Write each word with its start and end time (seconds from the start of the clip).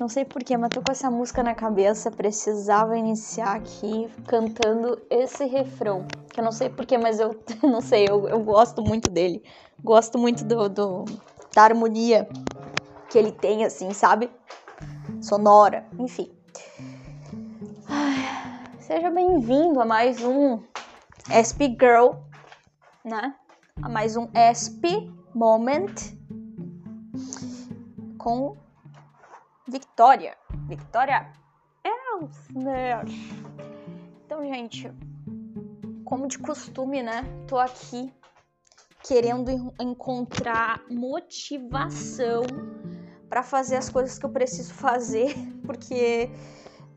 não 0.00 0.08
sei 0.08 0.24
porquê, 0.24 0.56
mas 0.56 0.72
tô 0.72 0.80
com 0.80 0.90
essa 0.90 1.10
música 1.10 1.42
na 1.42 1.54
cabeça. 1.54 2.10
Precisava 2.10 2.96
iniciar 2.96 3.56
aqui 3.56 4.08
cantando 4.26 4.98
esse 5.10 5.44
refrão. 5.44 6.06
Que 6.32 6.40
eu 6.40 6.44
não 6.44 6.52
sei 6.52 6.70
porquê, 6.70 6.96
mas 6.96 7.20
eu 7.20 7.38
não 7.62 7.82
sei, 7.82 8.08
eu, 8.08 8.26
eu 8.26 8.40
gosto 8.40 8.82
muito 8.82 9.10
dele. 9.10 9.44
Gosto 9.84 10.16
muito 10.16 10.42
do, 10.42 10.70
do, 10.70 11.04
da 11.54 11.64
harmonia 11.64 12.26
que 13.10 13.18
ele 13.18 13.30
tem, 13.30 13.62
assim, 13.62 13.92
sabe? 13.92 14.30
Sonora, 15.20 15.86
enfim. 15.98 16.32
Ai, 17.86 18.78
seja 18.80 19.10
bem-vindo 19.10 19.82
a 19.82 19.84
mais 19.84 20.24
um 20.24 20.62
SP 21.28 21.76
Girl, 21.78 22.12
né? 23.04 23.34
A 23.82 23.88
mais 23.88 24.16
um 24.16 24.28
SP 24.32 25.10
Moment 25.34 25.94
com 28.16 28.56
Victoria. 29.70 30.36
Victoria 30.68 31.32
Elsner. 31.84 33.04
Então, 34.24 34.42
gente, 34.44 34.90
como 36.04 36.26
de 36.26 36.38
costume, 36.38 37.02
né? 37.02 37.24
Tô 37.46 37.58
aqui 37.58 38.12
querendo 39.02 39.50
en- 39.50 39.72
encontrar 39.80 40.84
motivação 40.90 42.42
para 43.28 43.42
fazer 43.42 43.76
as 43.76 43.88
coisas 43.88 44.18
que 44.18 44.26
eu 44.26 44.30
preciso 44.30 44.74
fazer, 44.74 45.34
porque, 45.64 46.30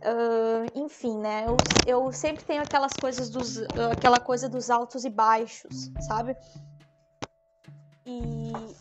ah, 0.01 0.65
enfim, 0.75 1.17
né? 1.17 1.45
Eu, 1.47 1.55
eu 1.85 2.11
sempre 2.11 2.43
tenho 2.43 2.61
aquelas 2.61 2.97
coisas 2.97 3.29
dos, 3.29 3.57
aquela 3.91 4.19
coisa 4.19 4.49
dos 4.49 4.69
altos 4.69 5.05
e 5.05 5.09
baixos, 5.09 5.91
sabe? 6.07 6.35
E 8.05 8.75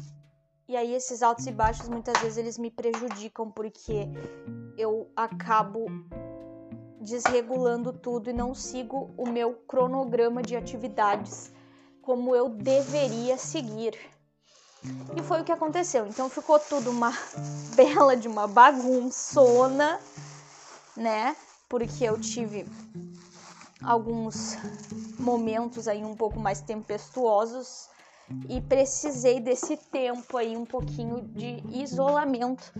e 0.72 0.76
aí 0.76 0.94
esses 0.94 1.22
altos 1.22 1.46
e 1.46 1.52
baixos 1.52 1.86
muitas 1.86 2.18
vezes 2.22 2.38
eles 2.38 2.56
me 2.56 2.70
prejudicam 2.70 3.50
porque 3.50 4.08
eu 4.78 5.06
acabo 5.14 5.84
desregulando 6.98 7.92
tudo 7.92 8.30
e 8.30 8.32
não 8.32 8.54
sigo 8.54 9.10
o 9.18 9.28
meu 9.28 9.52
cronograma 9.68 10.40
de 10.40 10.56
atividades 10.56 11.52
como 12.00 12.34
eu 12.34 12.48
deveria 12.48 13.36
seguir. 13.36 13.98
E 15.14 15.22
foi 15.22 15.42
o 15.42 15.44
que 15.44 15.52
aconteceu. 15.52 16.06
Então 16.06 16.30
ficou 16.30 16.58
tudo 16.58 16.90
uma 16.90 17.12
bela 17.76 18.16
de 18.16 18.26
uma 18.26 18.46
bagunçona, 18.46 20.00
né? 20.96 21.36
Porque 21.68 22.02
eu 22.02 22.18
tive 22.18 22.66
alguns 23.84 24.56
momentos 25.18 25.86
aí 25.86 26.02
um 26.02 26.16
pouco 26.16 26.40
mais 26.40 26.62
tempestuosos 26.62 27.91
e 28.48 28.60
precisei 28.60 29.40
desse 29.40 29.76
tempo 29.76 30.36
aí 30.36 30.56
um 30.56 30.64
pouquinho 30.64 31.22
de 31.22 31.62
isolamento, 31.70 32.72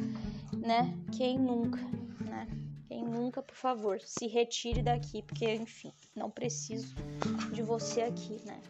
né? 0.57 0.95
Quem 1.17 1.39
nunca, 1.39 1.81
né? 2.21 2.47
Quem 2.89 3.05
nunca, 3.05 3.43
por 3.43 3.57
favor, 3.57 4.01
se 4.05 4.27
retire 4.27 4.83
daqui, 4.83 5.23
porque 5.23 5.55
enfim, 5.55 5.93
não 6.15 6.31
preciso 6.31 6.95
de 7.53 7.63
você 7.63 8.03
aqui, 8.03 8.41
né? 8.45 8.61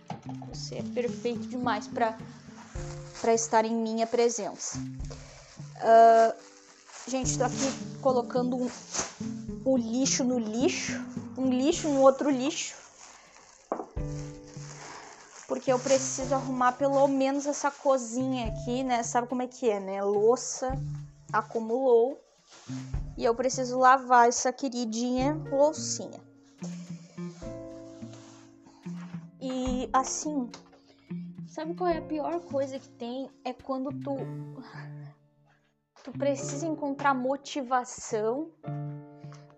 Você 0.53 0.77
é 0.77 0.83
perfeito 0.83 1.47
demais 1.49 1.87
para 1.89 2.19
para 3.21 3.35
estar 3.35 3.65
em 3.65 3.75
minha 3.75 4.07
presença. 4.07 4.79
Ah, 5.77 6.35
gente, 7.07 7.39
tô 7.39 7.45
aqui 7.45 8.01
colocando 8.01 8.57
um, 8.57 8.69
o 9.65 9.77
lixo 9.77 10.25
no 10.25 10.39
lixo, 10.39 11.05
um 11.39 11.49
lixo 11.49 11.89
no 11.89 12.01
outro 12.01 12.31
lixo 12.31 12.82
porque 15.63 15.73
eu 15.73 15.79
preciso 15.79 16.35
arrumar 16.35 16.73
pelo 16.73 17.07
menos 17.07 17.47
essa 17.47 17.71
cozinha 17.71 18.49
aqui, 18.49 18.83
né? 18.83 19.05
Sabe 19.05 19.29
como 19.29 19.43
é 19.43 19.47
que 19.47 19.71
é, 19.71 19.79
né? 19.79 20.03
Louça 20.03 20.73
acumulou 21.33 22.21
e 23.17 23.25
eu 23.25 23.33
preciso 23.33 23.79
lavar 23.79 24.29
essa 24.29 24.53
queridinha 24.53 25.35
loucinha. 25.53 26.19
E 29.41 29.89
assim, 29.93 30.51
sabe 31.47 31.77
qual 31.77 31.89
é 31.89 31.99
a 31.99 32.03
pior 32.03 32.41
coisa 32.41 32.77
que 32.81 32.89
tem? 32.89 33.31
É 33.45 33.53
quando 33.53 33.93
tu 34.01 34.17
tu 36.03 36.11
precisa 36.11 36.67
encontrar 36.67 37.15
motivação, 37.15 38.51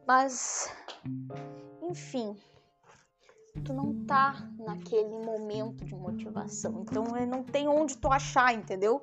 mas 0.07 0.71
enfim, 1.81 2.37
tu 3.63 3.73
não 3.73 4.05
tá 4.05 4.49
naquele 4.59 5.19
momento 5.25 5.85
de 5.85 5.95
motivação. 5.95 6.83
Então 6.83 7.17
é, 7.17 7.25
não 7.25 7.43
tem 7.43 7.69
onde 7.69 7.97
tu 7.97 8.11
achar, 8.11 8.53
entendeu? 8.55 9.03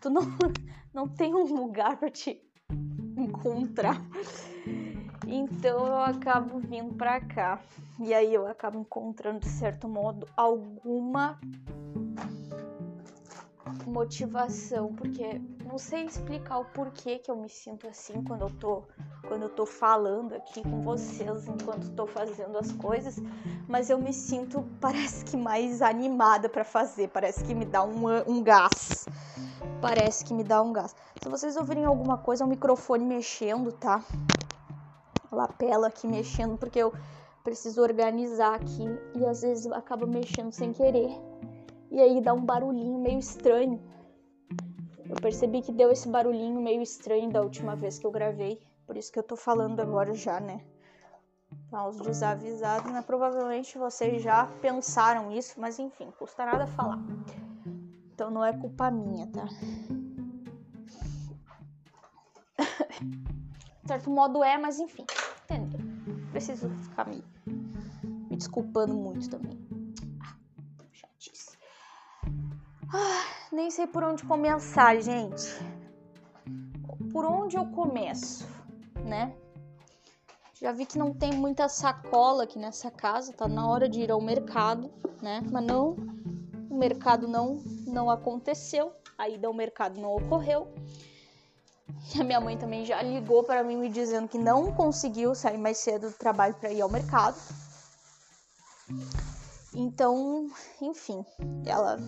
Tu 0.00 0.10
não, 0.10 0.22
não 0.92 1.08
tem 1.08 1.34
um 1.34 1.44
lugar 1.44 1.96
pra 1.96 2.10
te 2.10 2.42
encontrar. 3.16 4.00
Então 5.26 5.86
eu 5.86 5.98
acabo 5.98 6.58
vindo 6.58 6.94
pra 6.94 7.20
cá. 7.20 7.60
E 7.98 8.12
aí 8.12 8.34
eu 8.34 8.46
acabo 8.46 8.78
encontrando, 8.78 9.40
de 9.40 9.48
certo 9.48 9.88
modo, 9.88 10.26
alguma 10.36 11.38
motivação, 13.86 14.94
porque 14.94 15.40
não 15.64 15.78
sei 15.78 16.04
explicar 16.04 16.58
o 16.58 16.64
porquê 16.64 17.18
que 17.18 17.30
eu 17.30 17.36
me 17.36 17.48
sinto 17.48 17.86
assim 17.86 18.22
quando 18.22 18.42
eu 18.42 18.50
tô 18.50 18.84
quando 19.26 19.42
eu 19.42 19.48
tô 19.48 19.64
falando 19.64 20.34
aqui 20.34 20.62
com 20.62 20.82
vocês 20.82 21.46
enquanto 21.46 21.94
tô 21.94 22.06
fazendo 22.06 22.58
as 22.58 22.72
coisas, 22.72 23.16
mas 23.68 23.88
eu 23.88 23.98
me 23.98 24.12
sinto 24.12 24.64
parece 24.80 25.24
que 25.24 25.36
mais 25.36 25.80
animada 25.80 26.48
pra 26.48 26.64
fazer, 26.64 27.08
parece 27.08 27.44
que 27.44 27.54
me 27.54 27.64
dá 27.64 27.82
um, 27.84 28.06
um 28.26 28.42
gás. 28.42 29.06
Parece 29.80 30.24
que 30.24 30.32
me 30.32 30.44
dá 30.44 30.62
um 30.62 30.72
gás. 30.72 30.94
Se 31.20 31.28
vocês 31.28 31.56
ouvirem 31.56 31.84
alguma 31.84 32.18
coisa, 32.18 32.44
é 32.44 32.46
o 32.46 32.48
microfone 32.48 33.04
mexendo, 33.04 33.72
tá? 33.72 34.04
Lapela 35.30 35.88
aqui 35.88 36.06
mexendo, 36.06 36.56
porque 36.56 36.78
eu 36.78 36.92
preciso 37.42 37.82
organizar 37.82 38.54
aqui 38.54 38.84
e 39.16 39.26
às 39.26 39.42
vezes 39.42 39.66
eu 39.66 39.74
acabo 39.74 40.06
mexendo 40.06 40.52
sem 40.52 40.72
querer. 40.72 41.10
E 41.90 42.00
aí 42.00 42.20
dá 42.20 42.32
um 42.32 42.44
barulhinho 42.44 42.98
meio 42.98 43.18
estranho. 43.18 43.80
Eu 45.08 45.16
percebi 45.16 45.60
que 45.60 45.72
deu 45.72 45.90
esse 45.90 46.08
barulhinho 46.08 46.60
meio 46.60 46.80
estranho 46.80 47.30
da 47.30 47.42
última 47.42 47.74
vez 47.74 47.98
que 47.98 48.06
eu 48.06 48.10
gravei. 48.10 48.58
Por 48.92 48.98
isso 48.98 49.10
que 49.10 49.18
eu 49.18 49.22
tô 49.22 49.36
falando 49.36 49.80
agora 49.80 50.12
já, 50.12 50.38
né? 50.38 50.60
Aos 51.72 51.96
desavisados, 51.96 52.92
né? 52.92 53.00
Provavelmente 53.00 53.78
vocês 53.78 54.22
já 54.22 54.44
pensaram 54.60 55.32
isso, 55.32 55.58
mas 55.58 55.78
enfim, 55.78 56.12
custa 56.18 56.44
nada 56.44 56.66
falar. 56.66 56.98
Então 58.12 58.30
não 58.30 58.44
é 58.44 58.52
culpa 58.52 58.90
minha, 58.90 59.26
tá? 59.28 59.44
De 63.80 63.88
certo 63.88 64.10
modo 64.10 64.44
é, 64.44 64.58
mas 64.58 64.78
enfim, 64.78 65.06
entendeu? 65.44 65.80
Preciso 66.30 66.68
ficar 66.68 67.08
me, 67.08 67.24
me 68.28 68.36
desculpando 68.36 68.92
muito 68.92 69.30
também. 69.30 69.58
Ah, 70.20 70.36
chatice. 70.92 71.56
Ah, 72.92 73.24
nem 73.50 73.70
sei 73.70 73.86
por 73.86 74.04
onde 74.04 74.22
começar, 74.24 75.00
gente. 75.00 75.48
Por 77.10 77.24
onde 77.24 77.56
eu 77.56 77.64
começo, 77.66 78.51
né? 79.04 79.34
Já 80.60 80.70
vi 80.72 80.86
que 80.86 80.96
não 80.96 81.12
tem 81.12 81.32
muita 81.32 81.68
sacola 81.68 82.44
aqui 82.44 82.58
nessa 82.58 82.90
casa, 82.90 83.32
tá 83.32 83.48
na 83.48 83.68
hora 83.68 83.88
de 83.88 84.00
ir 84.00 84.10
ao 84.10 84.20
mercado, 84.20 84.90
né? 85.20 85.42
Mas 85.50 85.64
não, 85.64 85.96
o 86.70 86.76
mercado 86.76 87.26
não 87.26 87.60
não 87.86 88.08
aconteceu, 88.08 88.92
a 89.18 89.28
ida 89.28 89.46
ao 89.46 89.54
mercado 89.54 90.00
não 90.00 90.14
ocorreu. 90.14 90.72
E 92.14 92.20
a 92.20 92.24
minha 92.24 92.40
mãe 92.40 92.56
também 92.56 92.84
já 92.84 93.02
ligou 93.02 93.44
para 93.44 93.62
mim 93.62 93.76
me 93.76 93.88
dizendo 93.88 94.28
que 94.28 94.38
não 94.38 94.72
conseguiu 94.72 95.34
sair 95.34 95.58
mais 95.58 95.78
cedo 95.78 96.08
do 96.10 96.16
trabalho 96.16 96.54
para 96.54 96.72
ir 96.72 96.80
ao 96.80 96.88
mercado. 96.88 97.36
Então, 99.74 100.48
enfim, 100.80 101.24
ela 101.64 101.98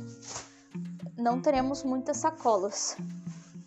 não 1.17 1.41
teremos 1.41 1.83
muitas 1.83 2.19
sacolas. 2.19 2.97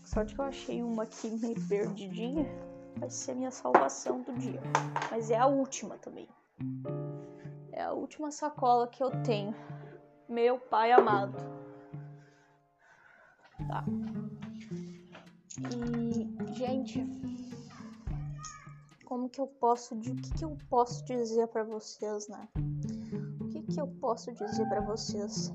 Sorte 0.03 0.35
que 0.35 0.41
eu 0.41 0.45
achei 0.45 0.83
uma 0.83 1.03
aqui 1.03 1.29
meio 1.29 1.67
perdidinha. 1.67 2.66
Vai 2.99 3.09
ser 3.09 3.35
minha 3.35 3.51
salvação 3.51 4.21
do 4.21 4.33
dia. 4.33 4.61
Mas 5.11 5.29
é 5.29 5.37
a 5.37 5.47
última 5.47 5.97
também. 5.97 6.27
É 7.71 7.83
a 7.83 7.93
última 7.93 8.31
sacola 8.31 8.87
que 8.87 9.03
eu 9.03 9.11
tenho. 9.23 9.55
Meu 10.27 10.59
pai 10.59 10.91
amado. 10.91 11.37
Tá. 13.67 13.83
E, 15.71 16.53
gente, 16.53 17.05
como 19.05 19.29
que 19.29 19.39
eu 19.39 19.47
posso, 19.47 19.95
o 19.95 19.99
que 20.01 20.33
que 20.33 20.43
eu 20.43 20.57
posso 20.69 21.05
dizer 21.05 21.47
para 21.47 21.63
vocês, 21.63 22.27
né? 22.27 22.47
O 23.39 23.47
que 23.47 23.61
que 23.63 23.79
eu 23.79 23.87
posso 24.01 24.31
dizer 24.33 24.67
para 24.67 24.81
vocês? 24.81 25.53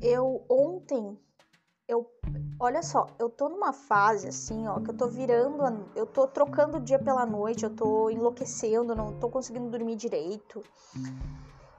Eu 0.00 0.44
ontem 0.48 1.18
eu 1.86 2.10
olha 2.58 2.82
só, 2.82 3.08
eu 3.18 3.28
tô 3.28 3.48
numa 3.48 3.72
fase 3.72 4.28
assim, 4.28 4.66
ó, 4.68 4.80
que 4.80 4.90
eu 4.90 4.94
tô 4.94 5.08
virando, 5.08 5.90
eu 5.94 6.06
tô 6.06 6.26
trocando 6.26 6.76
o 6.76 6.80
dia 6.80 6.98
pela 6.98 7.26
noite, 7.26 7.64
eu 7.64 7.70
tô 7.70 8.08
enlouquecendo, 8.10 8.94
não 8.94 9.12
tô 9.18 9.28
conseguindo 9.28 9.68
dormir 9.70 9.96
direito. 9.96 10.62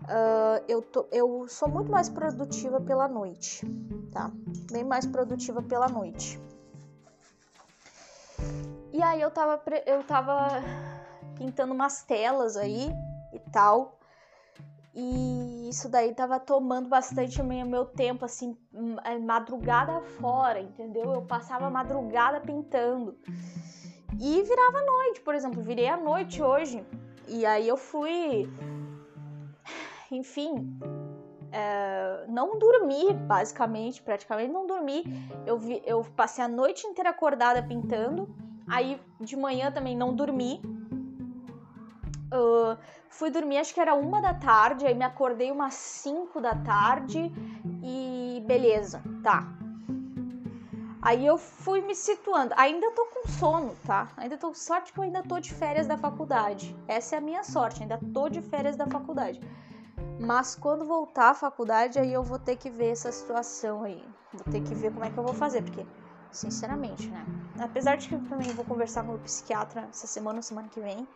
Uh, 0.04 0.60
eu, 0.68 0.82
tô, 0.82 1.08
eu 1.12 1.48
sou 1.48 1.70
muito 1.70 1.90
mais 1.90 2.10
produtiva 2.10 2.82
pela 2.82 3.08
noite, 3.08 3.66
tá? 4.12 4.30
Bem 4.70 4.84
mais 4.84 5.06
produtiva 5.06 5.62
pela 5.62 5.88
noite. 5.88 6.38
E 8.92 9.02
aí 9.02 9.22
eu 9.22 9.32
tava, 9.32 9.62
eu 9.86 10.04
tava 10.04 10.62
pintando 11.36 11.74
umas 11.74 12.04
telas 12.04 12.58
aí 12.58 12.92
e 13.32 13.40
tal. 13.52 13.98
E 14.96 15.70
isso 15.70 15.90
daí 15.90 16.14
tava 16.14 16.40
tomando 16.40 16.88
bastante 16.88 17.42
o 17.42 17.46
meu 17.46 17.86
tempo, 17.86 18.26
assim, 18.26 18.56
é, 19.04 19.18
madrugada 19.18 20.00
fora, 20.02 20.60
entendeu? 20.60 21.14
Eu 21.14 21.22
passava 21.24 21.70
madrugada 21.70 22.40
pintando. 22.40 23.18
E 24.20 24.44
virava 24.44 24.82
noite, 24.84 25.22
por 25.22 25.34
exemplo, 25.34 25.62
virei 25.62 25.88
à 25.88 25.98
noite 25.98 26.42
hoje. 26.44 26.86
E 27.28 27.46
aí 27.46 27.68
eu 27.68 27.78
fui. 27.78 28.48
Enfim. 30.12 30.78
É, 31.52 32.26
não 32.28 32.58
dormi, 32.58 33.14
basicamente, 33.14 34.02
praticamente 34.02 34.52
não 34.52 34.68
dormi. 34.68 35.04
Eu, 35.46 35.58
vi, 35.58 35.82
eu 35.86 36.04
passei 36.16 36.44
a 36.44 36.48
noite 36.48 36.86
inteira 36.86 37.10
acordada 37.10 37.64
pintando. 37.64 38.30
Aí 38.68 39.00
de 39.20 39.36
manhã 39.36 39.72
também 39.72 39.96
não 39.96 40.14
dormi. 40.16 40.62
Uh, 42.34 42.76
fui 43.10 43.30
dormir, 43.30 43.58
acho 43.58 43.74
que 43.74 43.80
era 43.80 43.94
uma 43.94 44.20
da 44.20 44.34
tarde, 44.34 44.88
aí 44.88 44.96
me 44.96 45.06
acordei 45.06 45.52
umas 45.52 45.76
5 45.76 46.42
da 46.42 46.56
tarde 46.56 47.32
e 47.84 48.44
beleza, 48.48 49.04
tá. 49.22 49.48
Aí 51.00 51.26
eu 51.26 51.38
fui 51.38 51.82
me 51.82 51.94
situando. 51.94 52.54
Ainda 52.56 52.90
tô 52.92 53.06
com 53.08 53.28
sono, 53.28 53.76
tá? 53.86 54.08
Ainda 54.16 54.38
tô 54.38 54.54
sorte 54.54 54.94
que 54.94 55.00
eu 55.00 55.04
ainda 55.04 55.22
tô 55.22 55.38
de 55.38 55.54
férias 55.54 55.86
da 55.86 55.98
faculdade. 55.98 56.74
Essa 56.88 57.16
é 57.16 57.18
a 57.18 57.22
minha 57.22 57.44
sorte, 57.44 57.82
ainda 57.82 58.00
tô 58.14 58.30
de 58.30 58.42
férias 58.42 58.78
da 58.78 58.88
faculdade. 58.88 59.42
Mas 60.18 60.56
quando 60.56 60.86
voltar 60.86 61.32
à 61.32 61.34
faculdade, 61.34 62.00
aí 62.00 62.14
eu 62.14 62.24
vou 62.24 62.40
ter 62.40 62.56
que 62.56 62.70
ver 62.70 62.92
essa 62.92 63.12
situação 63.12 63.84
aí. 63.84 64.02
Vou 64.34 64.46
ter 64.46 64.62
que 64.62 64.74
ver 64.74 64.94
como 64.94 65.04
é 65.04 65.10
que 65.10 65.18
eu 65.18 65.24
vou 65.24 65.34
fazer, 65.34 65.62
porque 65.62 65.86
sinceramente, 66.34 67.08
né? 67.08 67.26
Apesar 67.60 67.96
de 67.96 68.10
que 68.10 68.16
eu 68.16 68.24
também 68.28 68.52
vou 68.54 68.66
conversar 68.66 69.04
com 69.04 69.14
o 69.14 69.20
psiquiatra 69.20 69.88
essa 69.90 70.08
semana, 70.08 70.42
semana 70.42 70.68
que 70.68 70.82
vem, 70.82 71.08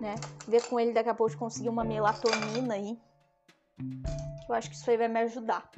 né? 0.00 0.14
Ver 0.46 0.62
com 0.68 0.78
ele 0.78 0.92
daqui 0.92 1.08
a 1.08 1.14
pouco 1.14 1.32
de 1.32 1.36
conseguir 1.36 1.68
uma 1.68 1.84
melatonina 1.84 2.74
aí. 2.74 2.98
Que 3.76 4.52
eu 4.52 4.54
acho 4.54 4.70
que 4.70 4.76
isso 4.76 4.88
aí 4.88 4.96
vai 4.96 5.08
me 5.08 5.20
ajudar. 5.20 5.68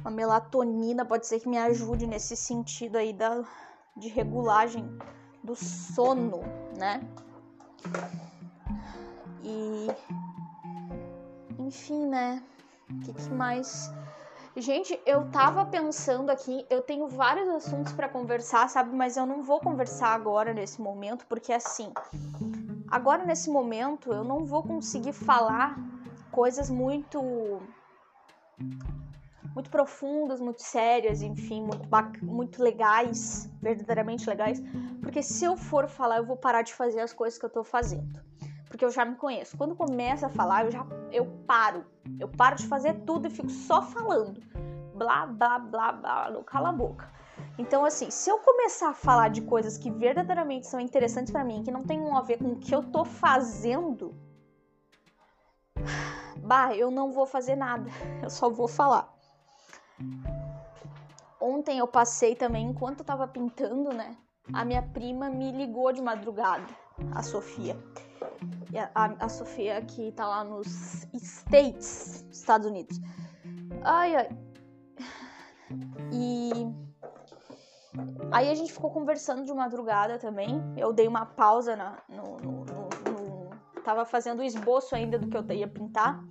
Uma 0.00 0.10
melatonina 0.10 1.04
pode 1.04 1.26
ser 1.26 1.40
que 1.40 1.48
me 1.48 1.58
ajude 1.58 2.06
nesse 2.06 2.36
sentido 2.36 2.96
aí 2.96 3.12
da, 3.12 3.44
de 3.96 4.08
regulagem 4.08 4.84
do 5.44 5.54
sono, 5.54 6.40
né? 6.76 7.00
E 9.42 9.86
enfim, 11.58 12.06
né? 12.06 12.42
O 12.90 13.00
que, 13.00 13.12
que 13.12 13.30
mais 13.30 13.92
Gente, 14.56 15.00
eu 15.06 15.30
tava 15.30 15.64
pensando 15.64 16.28
aqui, 16.28 16.66
eu 16.68 16.82
tenho 16.82 17.06
vários 17.06 17.48
assuntos 17.48 17.92
para 17.92 18.08
conversar, 18.08 18.68
sabe? 18.68 18.94
Mas 18.94 19.16
eu 19.16 19.24
não 19.24 19.42
vou 19.42 19.60
conversar 19.60 20.08
agora 20.08 20.52
nesse 20.52 20.80
momento, 20.80 21.24
porque 21.26 21.52
assim, 21.52 21.92
agora 22.90 23.24
nesse 23.24 23.48
momento 23.48 24.12
eu 24.12 24.24
não 24.24 24.44
vou 24.44 24.62
conseguir 24.64 25.12
falar 25.12 25.76
coisas 26.32 26.68
muito 26.68 27.62
muito 29.54 29.70
profundas, 29.70 30.40
muito 30.40 30.62
sérias, 30.62 31.22
enfim, 31.22 31.62
muito, 31.62 32.24
muito 32.24 32.62
legais, 32.62 33.48
verdadeiramente 33.60 34.28
legais, 34.28 34.60
porque 35.00 35.22
se 35.22 35.44
eu 35.44 35.56
for 35.56 35.88
falar, 35.88 36.18
eu 36.18 36.26
vou 36.26 36.36
parar 36.36 36.62
de 36.62 36.74
fazer 36.74 37.00
as 37.00 37.12
coisas 37.12 37.38
que 37.38 37.44
eu 37.44 37.50
tô 37.50 37.64
fazendo. 37.64 38.29
Porque 38.80 38.86
eu 38.86 38.90
já 38.90 39.04
me 39.04 39.14
conheço. 39.14 39.58
Quando 39.58 39.76
começa 39.76 40.28
a 40.28 40.30
falar, 40.30 40.64
eu 40.64 40.70
já 40.70 40.86
eu 41.12 41.26
paro. 41.46 41.84
Eu 42.18 42.28
paro 42.28 42.56
de 42.56 42.66
fazer 42.66 42.94
tudo 43.04 43.26
e 43.26 43.30
fico 43.30 43.50
só 43.50 43.82
falando. 43.82 44.40
Blá, 44.94 45.26
blá, 45.26 45.58
blá, 45.58 45.92
blá, 45.92 46.30
não 46.30 46.42
cala 46.42 46.70
a 46.70 46.72
boca. 46.72 47.12
Então, 47.58 47.84
assim, 47.84 48.10
se 48.10 48.30
eu 48.30 48.38
começar 48.38 48.88
a 48.88 48.94
falar 48.94 49.28
de 49.28 49.42
coisas 49.42 49.76
que 49.76 49.90
verdadeiramente 49.90 50.66
são 50.66 50.80
interessantes 50.80 51.30
para 51.30 51.44
mim, 51.44 51.62
que 51.62 51.70
não 51.70 51.82
tem 51.82 52.00
a 52.10 52.22
ver 52.22 52.38
com 52.38 52.52
o 52.52 52.56
que 52.56 52.74
eu 52.74 52.82
tô 52.82 53.04
fazendo, 53.04 54.14
bah, 56.38 56.74
eu 56.74 56.90
não 56.90 57.12
vou 57.12 57.26
fazer 57.26 57.56
nada. 57.56 57.84
Eu 58.24 58.30
só 58.30 58.48
vou 58.48 58.66
falar. 58.66 59.14
Ontem 61.38 61.78
eu 61.78 61.86
passei 61.86 62.34
também, 62.34 62.66
enquanto 62.66 63.00
eu 63.00 63.04
tava 63.04 63.28
pintando, 63.28 63.92
né? 63.92 64.16
A 64.54 64.64
minha 64.64 64.82
prima 64.82 65.28
me 65.28 65.52
ligou 65.52 65.92
de 65.92 66.00
madrugada, 66.00 66.66
a 67.14 67.22
Sofia 67.22 67.76
a, 68.94 69.24
a 69.24 69.28
Sofia 69.28 69.80
que 69.82 70.12
tá 70.12 70.26
lá 70.26 70.44
nos 70.44 71.06
States, 71.14 72.26
Estados 72.30 72.66
Unidos. 72.66 73.00
Ai, 73.82 74.16
ai. 74.16 74.28
E 76.12 76.50
aí 78.30 78.50
a 78.50 78.54
gente 78.54 78.72
ficou 78.72 78.90
conversando 78.90 79.44
de 79.44 79.52
madrugada 79.52 80.18
também. 80.18 80.60
Eu 80.76 80.92
dei 80.92 81.08
uma 81.08 81.26
pausa 81.26 81.76
na, 81.76 81.98
no, 82.08 82.36
no, 82.38 82.64
no, 82.64 82.88
no, 83.10 83.50
Tava 83.84 84.04
fazendo 84.04 84.40
o 84.40 84.42
esboço 84.42 84.94
ainda 84.94 85.18
do 85.18 85.28
que 85.28 85.36
eu 85.36 85.56
ia 85.56 85.68
pintar. 85.68 86.22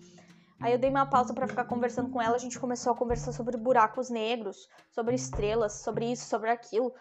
Aí 0.61 0.73
eu 0.73 0.77
dei 0.77 0.89
uma 0.89 1.05
pausa 1.05 1.33
para 1.33 1.47
ficar 1.47 1.65
conversando 1.65 2.09
com 2.09 2.21
ela. 2.21 2.35
A 2.35 2.39
gente 2.39 2.59
começou 2.59 2.91
a 2.91 2.95
conversar 2.95 3.31
sobre 3.31 3.55
buracos 3.57 4.09
negros, 4.09 4.67
sobre 4.91 5.15
estrelas, 5.15 5.81
sobre 5.81 6.11
isso, 6.11 6.27
sobre 6.27 6.49
aquilo. 6.49 6.93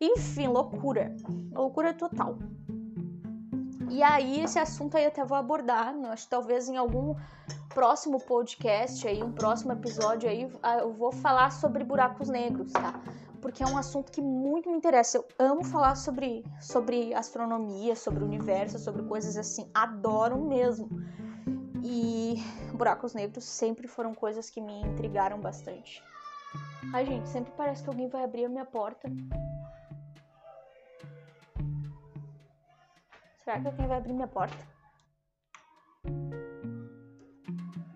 Enfim, 0.00 0.48
loucura. 0.48 1.14
Loucura 1.52 1.94
total. 1.94 2.38
E 3.88 4.02
aí, 4.02 4.40
esse 4.40 4.58
assunto 4.58 4.96
aí 4.96 5.06
até 5.06 5.24
vou 5.24 5.36
abordar, 5.36 5.94
né? 5.94 6.08
acho 6.10 6.24
que 6.24 6.30
talvez 6.30 6.68
em 6.68 6.76
algum 6.76 7.14
próximo 7.68 8.18
podcast 8.18 9.06
aí, 9.06 9.22
um 9.22 9.32
próximo 9.32 9.72
episódio 9.72 10.28
aí, 10.28 10.50
ah, 10.62 10.78
eu 10.78 10.92
vou 10.92 11.12
falar 11.12 11.50
sobre 11.50 11.84
buracos 11.84 12.28
negros, 12.28 12.72
tá? 12.72 13.00
Porque 13.40 13.62
é 13.62 13.66
um 13.66 13.76
assunto 13.76 14.10
que 14.10 14.20
muito 14.20 14.68
me 14.70 14.76
interessa. 14.76 15.18
Eu 15.18 15.26
amo 15.38 15.62
falar 15.62 15.94
sobre, 15.94 16.44
sobre 16.60 17.14
astronomia, 17.14 17.94
sobre 17.94 18.24
o 18.24 18.26
universo, 18.26 18.78
sobre 18.78 19.02
coisas 19.04 19.36
assim. 19.36 19.70
Adoro 19.72 20.40
mesmo. 20.40 20.88
E 21.84 22.42
buracos 22.72 23.14
negros 23.14 23.44
sempre 23.44 23.86
foram 23.86 24.14
coisas 24.14 24.50
que 24.50 24.60
me 24.60 24.80
intrigaram 24.80 25.38
bastante. 25.38 26.02
Ai, 26.92 27.06
gente, 27.06 27.28
sempre 27.28 27.52
parece 27.56 27.82
que 27.82 27.88
alguém 27.88 28.08
vai 28.08 28.24
abrir 28.24 28.46
a 28.46 28.48
minha 28.48 28.64
porta. 28.64 29.08
Será 33.46 33.60
que 33.60 33.68
alguém 33.68 33.86
vai 33.86 33.98
abrir 33.98 34.12
minha 34.12 34.26
porta? 34.26 34.56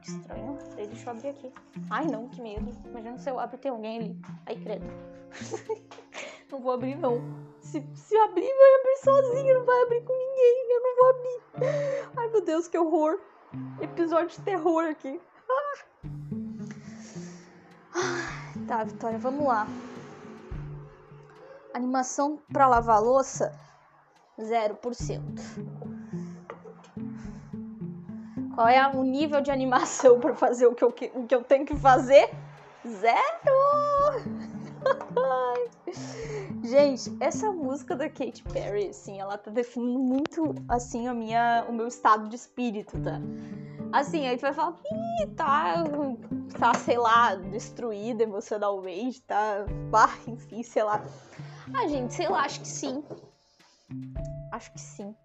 Que 0.01 0.09
estranho. 0.09 0.57
Deixa 0.77 1.11
eu 1.11 1.11
abrir 1.11 1.29
aqui. 1.31 1.53
Ai, 1.91 2.07
não, 2.07 2.29
que 2.29 2.41
medo. 2.41 2.71
Imagina 2.87 3.19
se 3.19 3.29
eu 3.29 3.41
abro 3.41 3.57
e 3.57 3.59
tem 3.59 3.73
alguém 3.73 3.99
ali. 3.99 4.21
Ai, 4.47 4.55
credo. 4.55 4.87
não 6.53 6.61
vou 6.61 6.71
abrir, 6.71 6.95
não. 6.95 7.21
Se, 7.59 7.85
se 7.97 8.17
abrir, 8.17 8.47
vai 8.47 8.75
abrir 8.79 8.97
sozinho. 9.03 9.59
Não 9.59 9.65
vai 9.65 9.83
abrir 9.83 10.05
com 10.05 10.13
ninguém. 10.13 10.67
Eu 10.71 10.83
não 10.83 10.97
vou 10.97 11.11
abrir. 11.11 11.41
Ai, 12.17 12.29
meu 12.29 12.45
Deus, 12.45 12.69
que 12.69 12.79
horror. 12.79 13.19
Episódio 13.81 14.29
de 14.29 14.41
terror 14.43 14.85
aqui. 14.85 15.21
Ah. 17.93 18.53
Tá, 18.69 18.85
Vitória, 18.85 19.19
vamos 19.19 19.45
lá. 19.45 19.67
Animação 21.75 22.41
pra 22.53 22.69
lavar 22.69 23.03
louça 23.03 23.53
0%. 24.45 25.21
Qual 28.55 28.69
é 28.69 28.87
o 28.89 29.03
nível 29.03 29.41
de 29.41 29.51
animação 29.51 30.21
para 30.21 30.35
fazer 30.35 30.67
o 30.67 30.75
que, 30.75 30.85
eu, 30.85 30.89
o 30.89 31.27
que 31.27 31.35
eu 31.35 31.43
tenho 31.43 31.65
que 31.65 31.77
fazer? 31.77 32.31
Zero! 32.87 33.21
Gente, 36.63 37.17
essa 37.21 37.51
música 37.51 37.97
da 37.97 38.09
Katy 38.09 38.43
Perry, 38.45 38.89
assim, 38.89 39.19
ela 39.19 39.39
tá 39.39 39.51
definindo 39.51 39.99
muito, 39.99 40.55
assim, 40.69 41.09
a 41.09 41.15
minha, 41.15 41.65
o 41.69 41.73
meu 41.73 41.87
estado 41.87 42.29
de 42.29 42.37
espírito, 42.37 43.01
tá? 43.01 43.21
Assim, 43.93 44.27
aí 44.27 44.37
tu 44.37 44.43
vai 44.43 44.53
falar, 44.53 44.77
ih, 44.85 45.27
tá, 45.29 45.85
tá, 46.59 46.75
sei 46.75 46.99
lá, 46.99 47.35
destruída 47.35 48.23
emocionalmente, 48.23 49.21
tá, 49.23 49.65
bah, 49.91 50.15
enfim, 50.27 50.63
sei 50.63 50.83
lá. 50.83 51.03
Ah, 51.75 51.89
gente, 51.89 52.15
sei 52.15 52.29
lá, 52.29 52.43
acho 52.43 52.61
que 52.61 52.69
sim. 52.69 53.03
Acho 54.61 54.73
que 54.73 54.81
sim. 54.81 55.17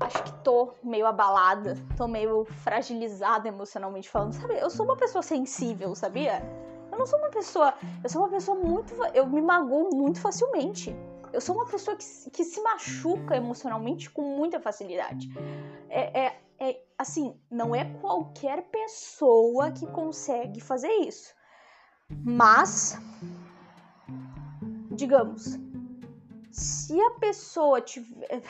Acho 0.00 0.24
que 0.24 0.32
tô 0.42 0.74
meio 0.82 1.06
abalada, 1.06 1.76
tô 1.96 2.08
meio 2.08 2.44
fragilizada 2.44 3.46
emocionalmente 3.46 4.10
falando. 4.10 4.32
Sabe, 4.32 4.58
eu 4.58 4.68
sou 4.68 4.84
uma 4.84 4.96
pessoa 4.96 5.22
sensível, 5.22 5.94
sabia? 5.94 6.42
Eu 6.90 6.98
não 6.98 7.06
sou 7.06 7.16
uma 7.20 7.30
pessoa. 7.30 7.74
Eu 8.02 8.10
sou 8.10 8.22
uma 8.22 8.28
pessoa 8.28 8.58
muito. 8.58 8.92
Eu 9.14 9.28
me 9.28 9.40
magoo 9.40 9.94
muito 9.94 10.20
facilmente. 10.20 10.96
Eu 11.32 11.40
sou 11.40 11.54
uma 11.54 11.66
pessoa 11.66 11.96
que, 11.96 12.04
que 12.32 12.42
se 12.42 12.60
machuca 12.60 13.36
emocionalmente 13.36 14.10
com 14.10 14.22
muita 14.22 14.58
facilidade. 14.58 15.28
É, 15.88 16.22
é, 16.24 16.40
é 16.58 16.82
assim, 16.98 17.40
não 17.48 17.72
é 17.72 17.84
qualquer 18.00 18.62
pessoa 18.62 19.70
que 19.70 19.86
consegue 19.86 20.60
fazer 20.60 20.90
isso. 21.06 21.32
Mas, 22.10 22.98
digamos, 24.90 25.56
se 26.56 26.98
a 26.98 27.10
pessoa 27.10 27.80
tiver. 27.80 28.42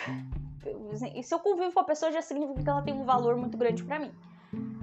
Se 1.22 1.34
eu 1.34 1.40
convivo 1.40 1.72
com 1.72 1.80
a 1.80 1.84
pessoa, 1.84 2.12
já 2.12 2.22
significa 2.22 2.62
que 2.62 2.68
ela 2.68 2.82
tem 2.82 2.94
um 2.94 3.04
valor 3.04 3.36
muito 3.36 3.56
grande 3.56 3.82
para 3.82 3.98
mim. 3.98 4.12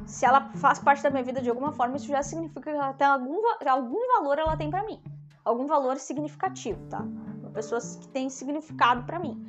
Se 0.06 0.26
ela 0.26 0.52
faz 0.56 0.80
parte 0.80 1.02
da 1.02 1.10
minha 1.10 1.24
vida 1.24 1.42
de 1.42 1.50
alguma 1.50 1.72
forma, 1.72 1.96
isso 1.96 2.08
já 2.08 2.22
significa 2.22 2.62
que 2.62 2.70
ela 2.70 2.94
tem 2.94 3.08
algum, 3.08 3.42
algum 3.66 4.00
valor 4.18 4.38
ela 4.40 4.58
tem 4.58 4.70
para 4.70 4.84
mim. 4.84 5.02
Algum 5.46 5.66
valor 5.66 5.98
significativo, 5.98 6.86
tá? 6.90 7.00
Uma 7.00 7.52
pessoa 7.52 7.80
que 7.80 8.08
tem 8.10 8.30
significado 8.30 9.04
para 9.04 9.20
mim. 9.20 9.42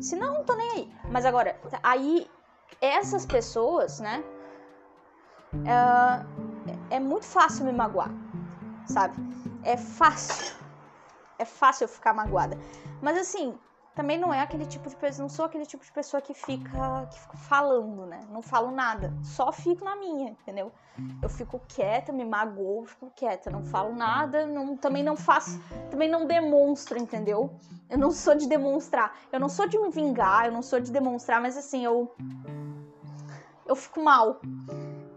Se 0.00 0.14
não, 0.14 0.34
não 0.34 0.44
tô 0.44 0.54
nem 0.54 0.70
aí. 0.72 0.92
Mas 1.10 1.24
agora, 1.24 1.58
aí, 1.82 2.30
essas 2.80 3.24
pessoas, 3.24 4.00
né? 4.00 4.22
É, 6.90 6.96
é 6.96 7.00
muito 7.00 7.24
fácil 7.24 7.64
me 7.64 7.72
magoar, 7.72 8.10
sabe? 8.86 9.16
É 9.64 9.76
fácil 9.76 10.58
é 11.38 11.44
fácil 11.44 11.84
eu 11.84 11.88
ficar 11.88 12.12
magoada. 12.12 12.58
Mas 13.00 13.16
assim, 13.16 13.54
também 13.98 14.16
não 14.16 14.32
é 14.32 14.40
aquele 14.40 14.64
tipo 14.64 14.88
de 14.88 14.94
pessoa, 14.94 15.22
não 15.22 15.28
sou 15.28 15.44
aquele 15.44 15.66
tipo 15.66 15.84
de 15.84 15.90
pessoa 15.90 16.20
que 16.20 16.32
fica, 16.32 17.06
que 17.10 17.18
fica 17.18 17.36
falando, 17.36 18.06
né? 18.06 18.20
Não 18.30 18.40
falo 18.40 18.70
nada, 18.70 19.12
só 19.24 19.50
fico 19.50 19.84
na 19.84 19.96
minha, 19.96 20.30
entendeu? 20.30 20.70
Eu 21.20 21.28
fico 21.28 21.60
quieta, 21.66 22.12
me 22.12 22.24
magoo, 22.24 22.84
fico 22.86 23.10
quieta, 23.16 23.50
não 23.50 23.64
falo 23.64 23.92
nada, 23.94 24.46
não, 24.46 24.76
também 24.76 25.02
não 25.02 25.16
faço, 25.16 25.60
também 25.90 26.08
não 26.08 26.26
demonstro, 26.26 26.96
entendeu? 26.96 27.50
Eu 27.90 27.98
não 27.98 28.12
sou 28.12 28.36
de 28.36 28.46
demonstrar, 28.46 29.18
eu 29.32 29.40
não 29.40 29.48
sou 29.48 29.66
de 29.66 29.76
me 29.76 29.90
vingar, 29.90 30.46
eu 30.46 30.52
não 30.52 30.62
sou 30.62 30.78
de 30.78 30.92
demonstrar, 30.92 31.40
mas 31.40 31.56
assim, 31.56 31.84
eu 31.84 32.14
eu 33.66 33.74
fico 33.74 34.00
mal 34.00 34.40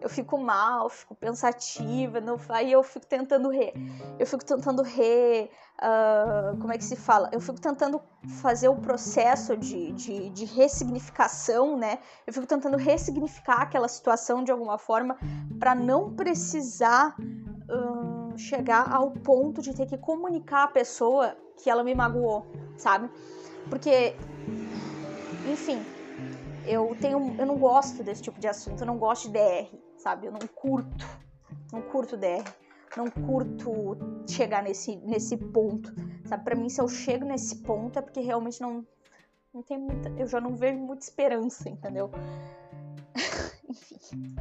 eu 0.02 0.10
fico 0.10 0.38
mal, 0.38 0.90
fico 0.90 1.14
pensativa, 1.14 2.20
não, 2.20 2.40
aí 2.50 2.72
eu 2.72 2.82
fico 2.82 3.06
tentando 3.06 3.50
re, 3.50 3.72
eu 4.18 4.26
fico 4.26 4.44
tentando 4.44 4.82
re, 4.82 5.50
uh, 5.80 6.58
como 6.60 6.74
é 6.74 6.78
que 6.78 6.84
se 6.84 6.96
fala? 6.96 7.30
Eu 7.32 7.40
fico 7.40 7.62
tentando 7.62 8.02
fazer 8.42 8.68
o 8.68 8.76
processo 8.76 9.56
de, 9.56 9.92
de, 9.92 10.30
de 10.32 10.46
ressignificação, 10.46 11.78
né? 11.78 12.00
Eu 12.26 12.34
fico 12.34 12.48
tentando 12.48 12.78
ressignificar 12.78 13.62
aquela 13.62 13.88
situação 13.88 14.44
de 14.44 14.52
alguma 14.52 14.78
forma 14.80 15.18
para 15.60 15.76
não 15.76 16.14
precisar 16.14 17.16
uh, 17.20 18.38
chegar 18.38 18.92
ao 18.92 19.12
ponto 19.12 19.62
de 19.62 19.76
ter 19.76 19.86
que 19.86 19.98
comunicar 19.98 20.64
a 20.64 20.68
pessoa 20.68 21.38
que 21.58 21.70
ela 21.70 21.84
me 21.84 21.94
magoou, 21.94 22.48
sabe? 22.76 23.08
Porque, 23.70 24.16
enfim, 25.48 25.80
eu 26.66 26.96
tenho, 27.00 27.36
eu 27.38 27.46
não 27.46 27.58
gosto 27.58 28.04
desse 28.04 28.24
tipo 28.24 28.40
de 28.40 28.48
assunto, 28.48 28.82
eu 28.82 28.88
não 28.88 28.98
gosto 28.98 29.28
de 29.28 29.34
DR, 29.34 29.68
sabe? 30.02 30.28
Eu 30.28 30.32
não 30.32 30.40
curto, 30.40 31.06
não 31.72 31.82
curto 31.82 32.18
DR, 32.18 32.44
não 32.98 33.10
curto 33.10 33.98
chegar 34.28 34.64
nesse, 34.64 34.96
nesse 34.98 35.38
ponto, 35.38 35.94
sabe? 36.26 36.44
Para 36.44 36.56
mim, 36.56 36.70
se 36.70 36.82
eu 36.82 36.88
chego 36.88 37.26
nesse 37.26 37.58
ponto 37.64 37.98
é 38.00 38.02
porque 38.02 38.20
realmente 38.20 38.62
não, 38.62 38.86
não 39.54 39.62
tem 39.62 39.78
muita, 39.78 40.10
eu 40.18 40.28
já 40.28 40.42
não 40.42 40.56
vejo 40.56 40.78
muita 40.80 41.04
esperança, 41.04 41.70
entendeu? 41.70 42.12
Enfim, 43.70 44.36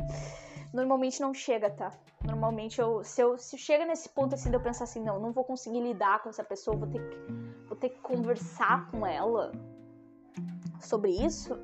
normalmente 0.73 1.21
não 1.21 1.33
chega, 1.35 1.71
tá? 1.71 1.93
Normalmente 2.25 2.81
eu, 2.81 3.05
se 3.05 3.21
eu, 3.21 3.38
se 3.38 3.57
chega 3.57 3.85
nesse 3.85 4.09
ponto 4.09 4.35
assim 4.35 4.50
de 4.50 4.57
eu 4.57 4.62
pensar 4.62 4.85
assim, 4.85 5.02
não, 5.02 5.21
não 5.21 5.33
vou 5.33 5.45
conseguir 5.45 5.81
lidar 5.81 6.23
com 6.23 6.29
essa 6.29 6.43
pessoa, 6.43 6.76
vou 6.76 6.88
ter 6.88 7.09
que, 7.09 7.17
vou 7.67 7.76
ter 7.76 7.90
que 7.90 8.00
conversar 8.00 8.90
com 8.90 9.07
ela 9.07 9.52
sobre 10.81 11.12
isso. 11.12 11.59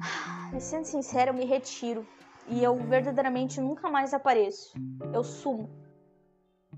Sendo 0.58 0.84
sincera, 0.84 1.30
eu 1.30 1.34
me 1.34 1.44
retiro 1.44 2.06
e 2.50 2.62
eu 2.62 2.74
verdadeiramente 2.74 3.60
nunca 3.60 3.88
mais 3.88 4.12
apareço. 4.12 4.74
Eu 5.12 5.22
sumo. 5.22 5.70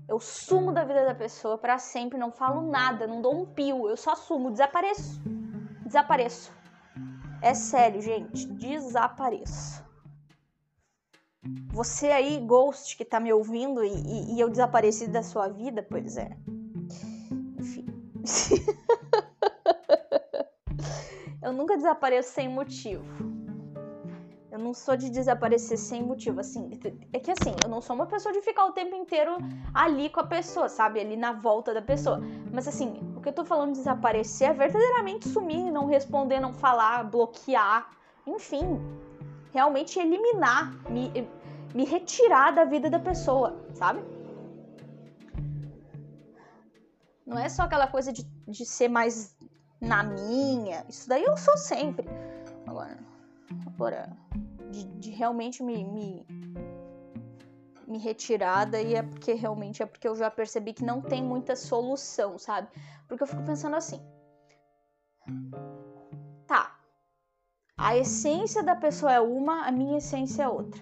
Eu 0.07 0.19
sumo 0.19 0.71
da 0.71 0.83
vida 0.83 1.05
da 1.05 1.15
pessoa 1.15 1.57
para 1.57 1.77
sempre, 1.77 2.17
não 2.17 2.31
falo 2.31 2.69
nada, 2.69 3.07
não 3.07 3.21
dou 3.21 3.41
um 3.41 3.45
pio, 3.45 3.89
eu 3.89 3.97
só 3.97 4.15
sumo, 4.15 4.51
desapareço. 4.51 5.21
Desapareço. 5.85 6.51
É 7.41 7.53
sério, 7.53 8.01
gente, 8.01 8.47
desapareço. 8.47 9.83
Você 11.71 12.07
aí, 12.07 12.39
Ghost, 12.39 12.95
que 12.95 13.03
tá 13.03 13.19
me 13.19 13.33
ouvindo 13.33 13.83
e, 13.83 14.35
e, 14.35 14.39
eu 14.39 14.49
desapareci 14.49 15.07
da 15.07 15.21
sua 15.21 15.49
vida, 15.49 15.85
pois 15.89 16.15
é. 16.15 16.37
Enfim. 17.59 17.85
eu 21.41 21.51
nunca 21.51 21.75
desapareço 21.75 22.31
sem 22.31 22.47
motivo. 22.47 23.32
Eu 24.53 24.59
não 24.59 24.71
sou 24.71 24.95
de 24.95 25.09
desaparecer 25.09 25.79
sem 25.79 26.03
motivo, 26.03 26.39
assim. 26.39 26.79
É 27.11 27.17
que 27.17 27.31
assim, 27.31 27.55
eu 27.63 27.67
não 27.67 27.81
sou 27.81 27.95
uma 27.95 28.05
pessoa 28.05 28.31
de 28.31 28.39
ficar 28.39 28.67
o 28.67 28.71
tempo 28.71 28.95
inteiro 28.95 29.35
ali 29.73 30.11
com 30.11 30.19
a 30.19 30.27
pessoa, 30.27 30.69
sabe? 30.69 30.99
Ali 30.99 31.17
na 31.17 31.31
volta 31.31 31.73
da 31.73 31.81
pessoa. 31.81 32.21
Mas 32.51 32.67
assim, 32.67 32.93
o 33.17 33.19
que 33.19 33.29
eu 33.29 33.33
tô 33.33 33.43
falando 33.43 33.71
de 33.71 33.79
desaparecer 33.79 34.51
é 34.51 34.53
verdadeiramente 34.53 35.27
sumir, 35.27 35.71
não 35.71 35.87
responder, 35.87 36.39
não 36.39 36.53
falar, 36.53 37.03
bloquear, 37.03 37.89
enfim. 38.27 38.79
Realmente 39.51 39.97
eliminar, 39.97 40.71
me, 40.87 41.11
me 41.73 41.83
retirar 41.83 42.51
da 42.51 42.63
vida 42.63 42.91
da 42.91 42.99
pessoa, 42.99 43.57
sabe? 43.73 44.03
Não 47.25 47.39
é 47.39 47.49
só 47.49 47.63
aquela 47.63 47.87
coisa 47.87 48.13
de, 48.13 48.23
de 48.47 48.67
ser 48.67 48.87
mais 48.87 49.35
na 49.81 50.03
minha. 50.03 50.85
Isso 50.87 51.09
daí 51.09 51.23
eu 51.23 51.35
sou 51.37 51.57
sempre. 51.57 52.07
Agora, 52.67 53.12
agora 53.67 54.15
de, 54.71 54.85
de 54.85 55.11
realmente 55.11 55.61
me, 55.61 55.83
me, 55.83 56.25
me 57.87 57.97
retirar, 57.99 58.65
daí 58.65 58.95
é 58.95 59.03
porque 59.03 59.33
realmente 59.33 59.83
é 59.83 59.85
porque 59.85 60.07
eu 60.07 60.15
já 60.15 60.29
percebi 60.31 60.73
que 60.73 60.83
não 60.83 61.01
tem 61.01 61.23
muita 61.23 61.55
solução, 61.55 62.37
sabe? 62.37 62.67
Porque 63.07 63.23
eu 63.23 63.27
fico 63.27 63.43
pensando 63.43 63.75
assim. 63.75 64.01
Tá. 66.47 66.75
A 67.77 67.95
essência 67.97 68.63
da 68.63 68.75
pessoa 68.75 69.13
é 69.13 69.19
uma, 69.19 69.67
a 69.67 69.71
minha 69.71 69.97
essência 69.97 70.43
é 70.43 70.47
outra. 70.47 70.81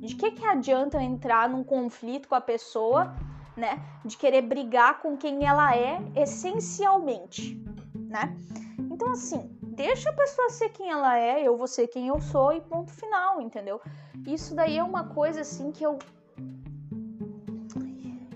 De 0.00 0.14
que 0.14 0.30
que 0.32 0.44
adianta 0.44 0.96
eu 0.96 1.02
entrar 1.02 1.48
num 1.48 1.62
conflito 1.62 2.28
com 2.28 2.34
a 2.34 2.40
pessoa, 2.40 3.14
né? 3.56 3.82
De 4.04 4.16
querer 4.16 4.42
brigar 4.42 5.00
com 5.00 5.16
quem 5.16 5.46
ela 5.46 5.76
é 5.76 6.00
essencialmente, 6.16 7.62
né? 7.94 8.36
Então 8.90 9.12
assim, 9.12 9.59
deixa 9.82 10.10
a 10.10 10.12
pessoa 10.12 10.50
ser 10.50 10.68
quem 10.68 10.90
ela 10.90 11.16
é, 11.16 11.42
eu 11.42 11.56
vou 11.56 11.66
ser 11.66 11.86
quem 11.88 12.08
eu 12.08 12.20
sou 12.20 12.52
e 12.52 12.60
ponto 12.60 12.92
final, 12.92 13.40
entendeu? 13.40 13.80
Isso 14.26 14.54
daí 14.54 14.76
é 14.76 14.84
uma 14.84 15.04
coisa 15.08 15.40
assim 15.40 15.72
que 15.72 15.84
eu 15.84 15.98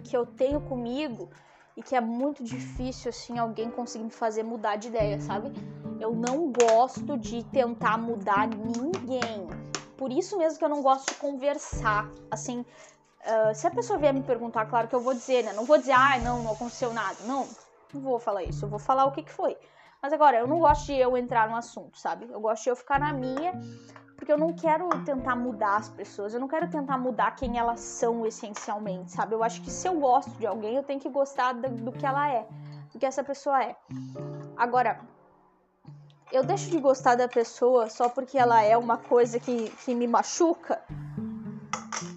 que 0.03 0.17
eu 0.17 0.25
tenho 0.25 0.61
comigo 0.61 1.29
e 1.77 1.83
que 1.83 1.95
é 1.95 2.01
muito 2.01 2.43
difícil 2.43 3.11
assim 3.11 3.39
alguém 3.39 3.71
conseguir 3.71 4.05
me 4.05 4.11
fazer 4.11 4.43
mudar 4.43 4.77
de 4.77 4.89
ideia, 4.89 5.21
sabe? 5.21 5.53
Eu 6.01 6.15
não 6.15 6.51
gosto 6.51 7.19
de 7.19 7.45
tentar 7.45 7.99
mudar 7.99 8.49
ninguém. 8.49 9.49
Por 9.99 10.11
isso 10.11 10.39
mesmo 10.39 10.59
que 10.59 10.65
eu 10.65 10.69
não 10.69 10.83
gosto 10.83 11.13
de 11.13 11.15
conversar, 11.19 12.11
assim, 12.31 12.61
uh, 12.61 13.55
se 13.55 13.67
a 13.67 13.71
pessoa 13.71 13.99
vier 13.99 14.15
me 14.15 14.23
perguntar, 14.23 14.67
claro 14.67 14.89
que 14.89 14.95
eu 14.95 15.01
vou 15.01 15.15
dizer, 15.15 15.45
né? 15.45 15.53
Não 15.53 15.65
vou 15.65 15.79
dizer, 15.79 15.93
ah, 15.93 16.19
não, 16.19 16.43
não 16.43 16.53
aconteceu 16.53 16.93
nada. 16.93 17.17
Não, 17.25 17.47
não 17.93 18.01
vou 18.01 18.19
falar 18.19 18.45
isso. 18.45 18.65
Eu 18.65 18.69
vou 18.69 18.79
falar 18.79 19.05
o 19.05 19.13
que, 19.13 19.23
que 19.23 19.31
foi. 19.31 19.57
Mas 20.05 20.13
agora, 20.13 20.37
eu 20.37 20.47
não 20.47 20.59
gosto 20.59 20.85
de 20.85 20.99
eu 20.99 21.17
entrar 21.17 21.49
no 21.49 21.57
assunto, 21.57 21.99
sabe? 21.99 22.29
Eu 22.31 22.39
gosto 22.39 22.65
de 22.65 22.69
eu 22.69 22.77
ficar 22.77 23.01
na 23.01 23.11
minha, 23.11 23.55
porque 24.15 24.31
eu 24.31 24.37
não 24.37 24.53
quero 24.53 24.87
tentar 25.03 25.35
mudar 25.35 25.77
as 25.77 25.89
pessoas, 25.89 26.35
eu 26.35 26.41
não 26.41 26.47
quero 26.47 26.69
tentar 26.69 26.99
mudar 26.99 27.31
quem 27.31 27.57
elas 27.57 27.81
são 27.81 28.27
essencialmente, 28.27 29.13
sabe? 29.13 29.35
Eu 29.35 29.43
acho 29.43 29.63
que 29.63 29.71
se 29.71 29.89
eu 29.89 29.99
gosto 29.99 30.31
de 30.33 30.47
alguém, 30.47 30.77
eu 30.77 30.83
tenho 30.83 31.01
que 31.01 31.09
gostar 31.09 31.55
do, 31.55 31.71
do 31.71 31.91
que 31.91 32.05
ela 32.05 32.31
é, 32.31 32.47
do 32.93 32.99
que 32.99 33.07
essa 33.07 33.25
pessoa 33.25 33.65
é. 33.65 33.75
Agora, 34.59 35.01
eu 36.31 36.45
deixo 36.45 36.69
de 36.69 36.79
gostar 36.79 37.15
da 37.15 37.27
pessoa 37.27 37.89
só 37.89 38.07
porque 38.11 38.37
ela 38.37 38.61
é 38.61 38.77
uma 38.77 38.99
coisa 38.99 39.41
que, 39.41 39.71
que 39.71 39.95
me 39.95 40.07
machuca? 40.07 40.83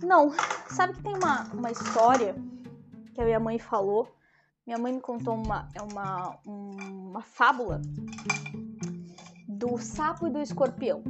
Não. 0.03 0.33
Sabe 0.67 0.91
que 0.91 1.03
tem 1.03 1.15
uma, 1.15 1.45
uma 1.53 1.71
história 1.71 2.35
que 3.13 3.21
a 3.21 3.23
minha 3.23 3.39
mãe 3.39 3.57
falou 3.57 4.16
minha 4.67 4.77
mãe 4.77 4.91
me 4.91 4.99
contou 4.99 5.33
uma, 5.33 5.69
é 5.73 5.81
uma, 5.81 6.37
uma 6.45 7.21
fábula 7.21 7.81
do 9.47 9.77
sapo 9.77 10.27
e 10.27 10.29
do 10.29 10.41
escorpião. 10.41 11.01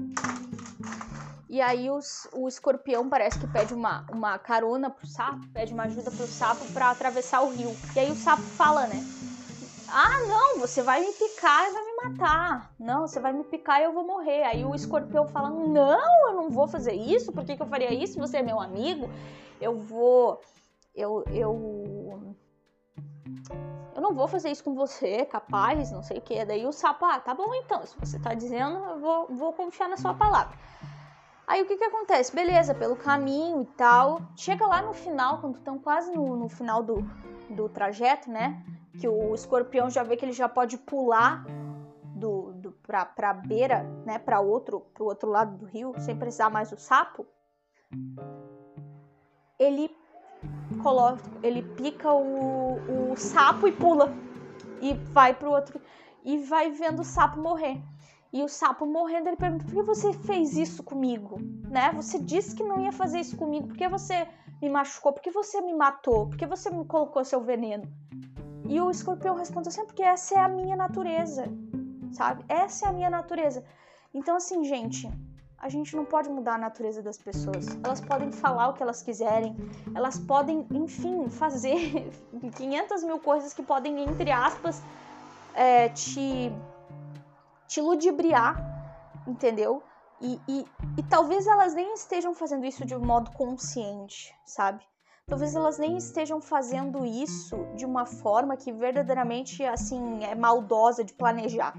E 1.49 1.59
aí 1.59 1.89
os, 1.89 2.27
o 2.33 2.47
escorpião 2.47 3.09
parece 3.09 3.39
que 3.39 3.47
pede 3.47 3.73
uma, 3.73 4.05
uma 4.11 4.37
carona 4.37 4.91
pro 4.91 5.07
sapo, 5.07 5.47
pede 5.47 5.73
uma 5.73 5.85
ajuda 5.85 6.11
pro 6.11 6.27
sapo 6.27 6.71
para 6.71 6.91
atravessar 6.91 7.41
o 7.41 7.49
rio. 7.49 7.75
E 7.95 7.99
aí 7.99 8.11
o 8.11 8.15
sapo 8.15 8.43
fala, 8.43 8.85
né? 8.85 9.03
Ah, 9.89 10.19
não, 10.27 10.59
você 10.59 10.83
vai 10.83 11.01
me 11.01 11.11
picar 11.13 11.67
e 11.67 11.71
vai 11.71 11.83
me 11.83 11.95
matar. 11.95 12.71
Não, 12.77 13.07
você 13.07 13.19
vai 13.19 13.33
me 13.33 13.43
picar 13.43 13.81
e 13.81 13.85
eu 13.85 13.93
vou 13.93 14.05
morrer. 14.05 14.43
Aí 14.43 14.65
o 14.65 14.75
escorpião 14.75 15.27
fala: 15.29 15.49
Não, 15.49 16.29
eu 16.29 16.35
não 16.35 16.49
vou 16.49 16.67
fazer 16.67 16.93
isso. 16.93 17.31
Por 17.31 17.45
que, 17.45 17.55
que 17.55 17.61
eu 17.61 17.67
faria 17.67 17.93
isso? 17.93 18.19
Você 18.19 18.37
é 18.37 18.43
meu 18.43 18.59
amigo. 18.59 19.09
Eu 19.61 19.79
vou 19.79 20.41
eu, 20.97 21.23
eu, 21.31 21.96
eu 23.97 24.01
não 24.01 24.13
vou 24.13 24.27
fazer 24.27 24.51
isso 24.51 24.63
com 24.63 24.75
você, 24.75 25.25
capaz, 25.25 25.91
não 25.91 26.03
sei 26.03 26.19
o 26.19 26.21
que. 26.21 26.45
Daí 26.45 26.67
o 26.67 26.71
sapo, 26.71 27.03
ah, 27.03 27.19
tá 27.19 27.33
bom 27.33 27.51
então, 27.55 27.83
se 27.83 27.97
você 27.99 28.19
tá 28.19 28.35
dizendo, 28.35 28.77
eu 28.77 28.99
vou, 28.99 29.27
vou 29.31 29.51
confiar 29.53 29.89
na 29.89 29.97
sua 29.97 30.13
palavra. 30.13 30.55
Aí 31.47 31.63
o 31.63 31.65
que 31.65 31.77
que 31.77 31.83
acontece? 31.83 32.35
Beleza, 32.35 32.75
pelo 32.75 32.95
caminho 32.95 33.63
e 33.63 33.65
tal. 33.65 34.21
Chega 34.35 34.67
lá 34.67 34.83
no 34.83 34.93
final, 34.93 35.41
quando 35.41 35.57
estão 35.57 35.79
quase 35.79 36.11
no, 36.11 36.35
no 36.35 36.47
final 36.47 36.83
do, 36.83 37.01
do 37.49 37.67
trajeto, 37.69 38.29
né? 38.29 38.63
Que 38.99 39.07
o 39.07 39.33
escorpião 39.33 39.89
já 39.89 40.03
vê 40.03 40.15
que 40.15 40.23
ele 40.23 40.31
já 40.31 40.47
pode 40.47 40.77
pular 40.77 41.43
do, 42.03 42.51
do 42.53 42.71
pra, 42.73 43.03
pra 43.03 43.33
beira, 43.33 43.81
né? 44.05 44.19
Pra 44.19 44.41
outro, 44.41 44.81
pro 44.93 45.05
outro 45.05 45.27
lado 45.27 45.57
do 45.57 45.65
rio, 45.65 45.95
sem 45.97 46.15
precisar 46.15 46.51
mais 46.51 46.69
do 46.69 46.77
sapo. 46.77 47.25
Ele 49.57 49.89
coloca, 50.77 51.21
ele 51.43 51.61
pica 51.61 52.11
o, 52.11 53.11
o 53.11 53.15
sapo 53.15 53.67
e 53.67 53.71
pula. 53.71 54.13
E 54.81 54.93
vai 54.93 55.33
pro 55.33 55.51
outro. 55.51 55.81
E 56.23 56.37
vai 56.37 56.71
vendo 56.71 57.01
o 57.01 57.05
sapo 57.05 57.39
morrer. 57.39 57.81
E 58.31 58.43
o 58.43 58.47
sapo 58.47 58.85
morrendo, 58.85 59.29
ele 59.29 59.37
pergunta: 59.37 59.65
por 59.65 59.73
que 59.73 59.81
você 59.81 60.13
fez 60.13 60.57
isso 60.57 60.83
comigo? 60.83 61.37
Né? 61.69 61.91
Você 61.93 62.19
disse 62.19 62.55
que 62.55 62.63
não 62.63 62.81
ia 62.81 62.91
fazer 62.91 63.19
isso 63.19 63.37
comigo. 63.37 63.67
Por 63.67 63.77
que 63.77 63.87
você 63.87 64.27
me 64.61 64.69
machucou? 64.69 65.13
Por 65.13 65.21
que 65.21 65.31
você 65.31 65.61
me 65.61 65.73
matou? 65.73 66.27
Por 66.27 66.37
que 66.37 66.45
você 66.45 66.69
me 66.69 66.85
colocou 66.85 67.23
seu 67.23 67.41
veneno? 67.41 67.83
E 68.67 68.81
o 68.81 68.91
escorpião 68.91 69.35
responde 69.35 69.69
assim: 69.69 69.85
porque 69.85 70.03
essa 70.03 70.35
é 70.35 70.39
a 70.39 70.49
minha 70.49 70.75
natureza, 70.75 71.45
sabe? 72.11 72.43
Essa 72.49 72.85
é 72.85 72.89
a 72.89 72.93
minha 72.93 73.09
natureza. 73.09 73.63
Então, 74.13 74.35
assim, 74.35 74.63
gente, 74.65 75.09
a 75.57 75.69
gente 75.69 75.95
não 75.95 76.05
pode 76.05 76.29
mudar 76.29 76.55
a 76.55 76.57
natureza 76.57 77.01
das 77.01 77.17
pessoas. 77.17 77.65
Elas 77.83 77.99
podem 77.99 78.31
falar 78.31 78.69
o 78.69 78.73
que 78.73 78.83
elas 78.83 79.01
quiserem, 79.01 79.55
elas 79.95 80.19
podem, 80.19 80.67
enfim, 80.71 81.29
fazer 81.29 82.11
500 82.55 83.03
mil 83.03 83.19
coisas 83.19 83.53
que 83.53 83.63
podem, 83.63 84.03
entre 84.03 84.31
aspas, 84.31 84.81
é, 85.53 85.89
te 85.89 86.51
te 87.67 87.81
ludibriar, 87.81 88.55
entendeu? 89.27 89.83
E, 90.21 90.39
e, 90.47 90.65
e 90.97 91.03
talvez 91.03 91.45
elas 91.45 91.73
nem 91.73 91.93
estejam 91.93 92.33
fazendo 92.33 92.65
isso 92.65 92.85
de 92.85 92.95
um 92.95 93.05
modo 93.05 93.29
consciente, 93.31 94.33
sabe? 94.45 94.83
Talvez 95.29 95.53
elas 95.57 95.77
nem 95.77 95.97
estejam 95.97 96.39
fazendo 96.39 97.05
isso 97.05 97.57
de 97.75 97.85
uma 97.85 98.05
forma 98.05 98.55
que 98.55 98.71
verdadeiramente 98.71 99.61
assim 99.61 100.23
é 100.23 100.33
maldosa 100.33 101.03
de 101.03 101.13
planejar, 101.13 101.73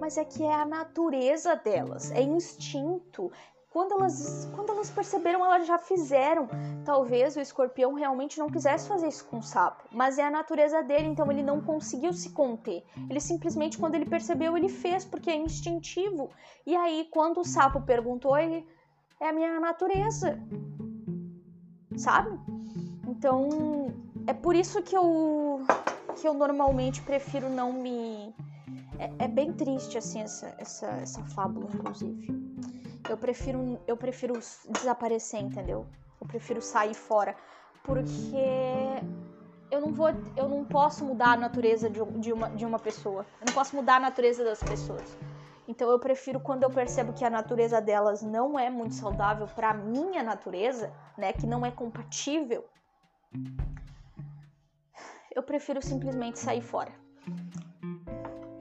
mas 0.00 0.16
é 0.16 0.24
que 0.24 0.44
é 0.44 0.54
a 0.54 0.64
natureza 0.64 1.56
delas, 1.56 2.12
é 2.12 2.22
instinto, 2.22 3.28
quando 3.70 3.92
elas, 3.94 4.48
quando 4.54 4.70
elas 4.70 4.88
perceberam, 4.88 5.44
elas 5.44 5.66
já 5.66 5.78
fizeram. 5.78 6.48
Talvez 6.84 7.34
o 7.34 7.40
escorpião 7.40 7.94
realmente 7.94 8.38
não 8.38 8.48
quisesse 8.48 8.86
fazer 8.86 9.08
isso 9.08 9.24
com 9.24 9.38
o 9.38 9.42
sapo, 9.42 9.82
mas 9.90 10.16
é 10.16 10.22
a 10.22 10.30
natureza 10.30 10.80
dele, 10.80 11.08
então 11.08 11.28
ele 11.32 11.42
não 11.42 11.60
conseguiu 11.60 12.12
se 12.12 12.30
conter. 12.30 12.84
Ele 13.10 13.18
simplesmente, 13.18 13.78
quando 13.78 13.96
ele 13.96 14.04
percebeu, 14.04 14.56
ele 14.56 14.68
fez, 14.68 15.04
porque 15.04 15.30
é 15.30 15.36
instintivo. 15.36 16.30
E 16.64 16.76
aí, 16.76 17.08
quando 17.10 17.40
o 17.40 17.44
sapo 17.44 17.80
perguntou, 17.80 18.36
ele 18.36 18.64
é 19.18 19.30
a 19.30 19.32
minha 19.32 19.58
natureza, 19.58 20.38
sabe? 21.96 22.38
Então, 23.22 23.94
é 24.26 24.34
por 24.34 24.56
isso 24.56 24.82
que 24.82 24.96
eu, 24.96 25.64
que 26.16 26.26
eu 26.26 26.34
normalmente 26.34 27.00
prefiro 27.02 27.48
não 27.48 27.72
me. 27.72 28.34
É, 28.98 29.26
é 29.26 29.28
bem 29.28 29.52
triste, 29.52 29.96
assim, 29.96 30.20
essa, 30.20 30.52
essa, 30.58 30.86
essa 30.86 31.22
fábula, 31.26 31.68
inclusive. 31.72 32.26
Eu 33.08 33.16
prefiro, 33.16 33.78
eu 33.86 33.96
prefiro 33.96 34.32
desaparecer, 34.70 35.40
entendeu? 35.40 35.86
Eu 36.20 36.26
prefiro 36.26 36.60
sair 36.60 36.94
fora, 36.94 37.36
porque 37.84 38.34
eu 39.70 39.80
não 39.80 39.92
vou, 39.92 40.08
eu 40.36 40.48
não 40.48 40.64
posso 40.64 41.04
mudar 41.04 41.34
a 41.34 41.36
natureza 41.36 41.88
de, 41.88 42.04
de, 42.18 42.32
uma, 42.32 42.50
de 42.50 42.66
uma 42.66 42.80
pessoa. 42.80 43.24
Eu 43.40 43.46
não 43.46 43.54
posso 43.54 43.76
mudar 43.76 43.98
a 43.98 44.00
natureza 44.00 44.42
das 44.42 44.60
pessoas. 44.60 45.16
Então 45.68 45.88
eu 45.88 46.00
prefiro 46.00 46.40
quando 46.40 46.64
eu 46.64 46.70
percebo 46.70 47.12
que 47.12 47.24
a 47.24 47.30
natureza 47.30 47.80
delas 47.80 48.20
não 48.20 48.58
é 48.58 48.68
muito 48.68 48.96
saudável 48.96 49.46
para 49.46 49.72
minha 49.72 50.24
natureza, 50.24 50.92
né, 51.16 51.32
que 51.32 51.46
não 51.46 51.64
é 51.64 51.70
compatível, 51.70 52.64
eu 55.34 55.42
prefiro 55.42 55.80
simplesmente 55.82 56.38
sair 56.38 56.62
fora. 56.62 56.92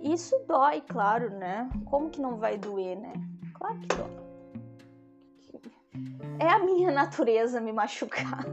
Isso 0.01 0.35
dói, 0.47 0.81
claro, 0.81 1.29
né? 1.29 1.69
Como 1.85 2.09
que 2.09 2.21
não 2.21 2.37
vai 2.37 2.57
doer, 2.57 2.97
né? 2.97 3.13
Claro 3.53 3.79
que 3.79 3.87
dói 3.87 4.21
é 6.41 6.49
a 6.49 6.59
minha 6.59 6.89
natureza 6.91 7.61
me 7.61 7.71
machucar. 7.71 8.45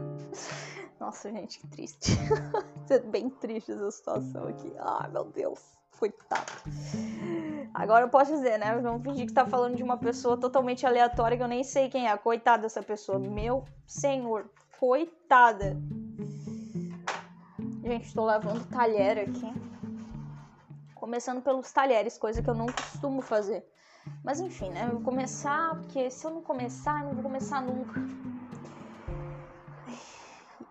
Nossa, 0.99 1.31
gente, 1.31 1.59
que 1.59 1.67
triste. 1.67 2.11
Bem 3.09 3.29
triste 3.29 3.71
essa 3.71 3.91
situação 3.91 4.47
aqui. 4.47 4.71
Ah, 4.77 5.09
meu 5.11 5.25
Deus. 5.25 5.59
Coitado. 5.97 6.51
Agora 7.73 8.05
eu 8.05 8.09
posso 8.09 8.31
dizer, 8.31 8.57
né? 8.57 8.77
Vamos 8.77 9.03
fingir 9.03 9.25
que 9.25 9.33
tá 9.33 9.45
falando 9.45 9.75
de 9.75 9.83
uma 9.83 9.97
pessoa 9.97 10.37
totalmente 10.37 10.85
aleatória 10.85 11.35
que 11.35 11.43
eu 11.43 11.47
nem 11.47 11.63
sei 11.63 11.89
quem 11.89 12.07
é. 12.07 12.17
Coitada 12.17 12.63
dessa 12.63 12.81
pessoa. 12.81 13.19
Meu 13.19 13.65
senhor. 13.85 14.49
Coitada. 14.79 15.77
Gente, 17.83 18.13
tô 18.13 18.23
lavando 18.23 18.63
talher 18.65 19.17
aqui. 19.17 19.53
Começando 20.93 21.41
pelos 21.41 21.71
talheres, 21.71 22.17
coisa 22.17 22.41
que 22.41 22.49
eu 22.49 22.53
não 22.53 22.67
costumo 22.67 23.21
fazer. 23.21 23.65
Mas 24.23 24.39
enfim, 24.39 24.69
né? 24.69 24.85
Eu 24.85 24.93
vou 24.93 25.01
começar, 25.01 25.75
porque 25.75 26.09
se 26.11 26.25
eu 26.25 26.31
não 26.31 26.41
começar, 26.41 27.01
eu 27.01 27.07
não 27.07 27.13
vou 27.13 27.23
começar 27.23 27.61
nunca. 27.61 27.99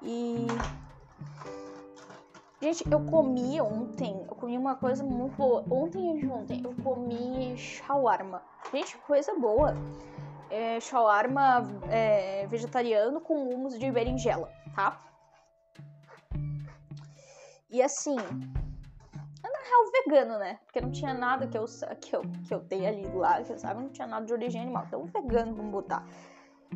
E. 0.02 0.46
Gente, 2.60 2.84
eu 2.90 3.04
comi 3.04 3.60
ontem, 3.60 4.24
eu 4.28 4.34
comi 4.34 4.58
uma 4.58 4.74
coisa 4.74 5.02
muito 5.02 5.36
boa. 5.36 5.64
Ontem 5.70 6.20
e 6.20 6.26
ontem 6.28 6.60
eu 6.64 6.74
comi 6.82 7.56
shawarma. 7.56 8.42
Gente, 8.72 8.96
coisa 8.98 9.34
boa. 9.34 9.76
É, 10.50 10.80
shawarma 10.80 11.68
é, 11.90 12.46
vegetariano 12.46 13.20
com 13.20 13.48
humus 13.48 13.78
de 13.78 13.90
berinjela, 13.90 14.50
tá? 14.74 15.07
E 17.70 17.82
assim, 17.82 18.16
real 19.68 19.90
vegano, 20.04 20.38
né? 20.38 20.58
Porque 20.64 20.80
não 20.80 20.90
tinha 20.90 21.14
nada 21.14 21.46
que 21.46 21.56
eu, 21.56 21.64
que 22.00 22.16
eu, 22.16 22.22
que 22.46 22.54
eu 22.54 22.60
tenha 22.60 22.88
ali 22.88 23.06
lá, 23.08 23.42
que 23.42 23.52
eu 23.52 23.58
sabe, 23.58 23.82
não 23.82 23.90
tinha 23.90 24.06
nada 24.06 24.24
de 24.24 24.32
origem 24.32 24.62
animal. 24.62 24.84
Então, 24.86 25.04
vegano, 25.04 25.54
vamos 25.54 25.70
botar. 25.70 26.04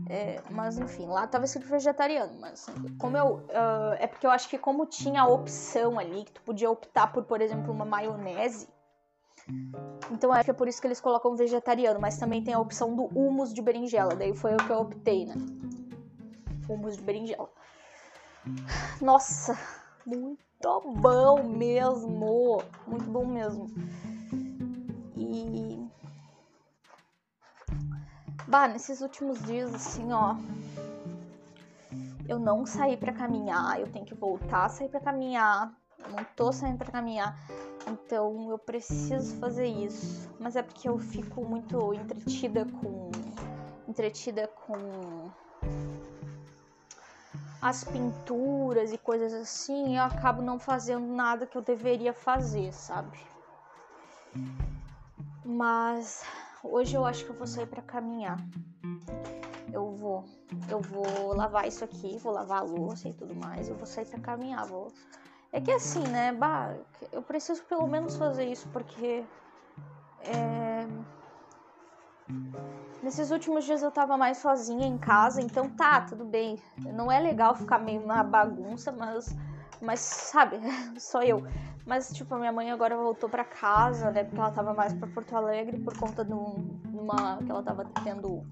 É, 0.08 0.40
mas 0.50 0.78
enfim, 0.78 1.06
lá 1.06 1.26
tava 1.26 1.44
escrito 1.44 1.68
vegetariano, 1.68 2.40
mas 2.40 2.66
como 2.98 3.14
eu. 3.16 3.36
Uh, 3.36 3.94
é 3.98 4.06
porque 4.06 4.26
eu 4.26 4.30
acho 4.30 4.48
que 4.48 4.56
como 4.56 4.86
tinha 4.86 5.20
a 5.20 5.26
opção 5.26 5.98
ali, 5.98 6.24
que 6.24 6.32
tu 6.32 6.42
podia 6.42 6.70
optar 6.70 7.12
por, 7.12 7.24
por 7.24 7.42
exemplo, 7.42 7.70
uma 7.70 7.84
maionese. 7.84 8.68
Então 10.10 10.32
acho 10.32 10.44
que 10.44 10.50
é 10.50 10.54
por 10.54 10.66
isso 10.66 10.80
que 10.80 10.86
eles 10.86 11.00
colocam 11.00 11.36
vegetariano, 11.36 12.00
mas 12.00 12.16
também 12.16 12.42
tem 12.42 12.54
a 12.54 12.58
opção 12.58 12.96
do 12.96 13.04
humus 13.06 13.52
de 13.52 13.60
berinjela. 13.60 14.14
Daí 14.16 14.34
foi 14.34 14.54
o 14.54 14.56
que 14.56 14.70
eu 14.70 14.78
optei, 14.78 15.26
né? 15.26 15.34
Humus 16.66 16.96
de 16.96 17.02
berinjela. 17.02 17.50
Nossa, 18.98 19.58
muito 20.06 20.80
bom 20.96 21.42
mesmo. 21.42 22.62
Muito 22.86 23.04
bom 23.10 23.26
mesmo. 23.26 23.70
E. 25.16 25.86
Bah, 28.46 28.68
nesses 28.68 29.00
últimos 29.00 29.42
dias, 29.44 29.74
assim, 29.74 30.12
ó. 30.12 30.36
Eu 32.28 32.38
não 32.38 32.64
saí 32.64 32.96
para 32.96 33.12
caminhar, 33.12 33.80
eu 33.80 33.90
tenho 33.90 34.04
que 34.04 34.14
voltar 34.14 34.66
a 34.66 34.68
sair 34.68 34.88
para 34.88 35.00
caminhar. 35.00 35.74
Eu 35.98 36.10
não 36.10 36.24
tô 36.36 36.52
saindo 36.52 36.78
para 36.78 36.90
caminhar. 36.90 37.36
Então 37.88 38.50
eu 38.50 38.58
preciso 38.58 39.36
fazer 39.36 39.66
isso. 39.66 40.28
Mas 40.38 40.56
é 40.56 40.62
porque 40.62 40.88
eu 40.88 40.98
fico 40.98 41.44
muito 41.44 41.94
entretida 41.94 42.64
com. 42.64 43.10
Entretida 43.88 44.48
com 44.48 45.30
as 47.62 47.84
pinturas 47.84 48.92
e 48.92 48.98
coisas 48.98 49.32
assim, 49.32 49.96
eu 49.96 50.02
acabo 50.02 50.42
não 50.42 50.58
fazendo 50.58 51.06
nada 51.06 51.46
que 51.46 51.56
eu 51.56 51.62
deveria 51.62 52.12
fazer, 52.12 52.72
sabe? 52.72 53.16
Mas 55.44 56.24
hoje 56.64 56.96
eu 56.96 57.06
acho 57.06 57.24
que 57.24 57.30
eu 57.30 57.36
vou 57.36 57.46
sair 57.46 57.68
para 57.68 57.80
caminhar. 57.80 58.36
Eu 59.72 59.92
vou, 59.92 60.24
eu 60.68 60.80
vou 60.80 61.32
lavar 61.34 61.68
isso 61.68 61.84
aqui, 61.84 62.18
vou 62.18 62.32
lavar 62.32 62.58
a 62.58 62.64
louça 62.64 63.08
e 63.08 63.14
tudo 63.14 63.34
mais, 63.34 63.68
eu 63.68 63.76
vou 63.76 63.86
sair 63.86 64.06
para 64.06 64.18
caminhar, 64.18 64.66
vou 64.66 64.92
é 65.52 65.60
que 65.60 65.70
assim, 65.70 66.02
né, 66.08 66.32
bah, 66.32 66.74
eu 67.12 67.22
preciso 67.22 67.62
pelo 67.64 67.86
menos 67.86 68.16
fazer 68.16 68.46
isso 68.46 68.66
porque 68.70 69.22
é 70.18 70.86
Nesses 73.02 73.32
últimos 73.32 73.64
dias 73.64 73.82
eu 73.82 73.90
tava 73.90 74.16
mais 74.16 74.38
sozinha 74.38 74.86
em 74.86 74.96
casa, 74.96 75.40
então 75.42 75.68
tá, 75.68 76.02
tudo 76.02 76.24
bem. 76.24 76.56
Não 76.78 77.10
é 77.10 77.18
legal 77.18 77.54
ficar 77.54 77.80
meio 77.80 78.06
na 78.06 78.22
bagunça, 78.22 78.92
mas, 78.92 79.34
mas 79.80 79.98
sabe, 79.98 80.60
só 81.00 81.22
eu. 81.22 81.42
Mas, 81.84 82.12
tipo, 82.12 82.32
a 82.34 82.38
minha 82.38 82.52
mãe 82.52 82.70
agora 82.70 82.96
voltou 82.96 83.28
para 83.28 83.44
casa, 83.44 84.10
né? 84.12 84.22
Porque 84.22 84.38
ela 84.38 84.52
tava 84.52 84.72
mais 84.72 84.92
pra 84.92 85.08
Porto 85.08 85.34
Alegre 85.34 85.78
por 85.80 85.98
conta 85.98 86.24
de 86.24 86.32
uma. 86.32 87.38
que 87.44 87.50
ela 87.50 87.62
tava 87.62 87.84
tendo 88.04 88.46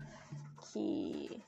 que. 0.62 1.40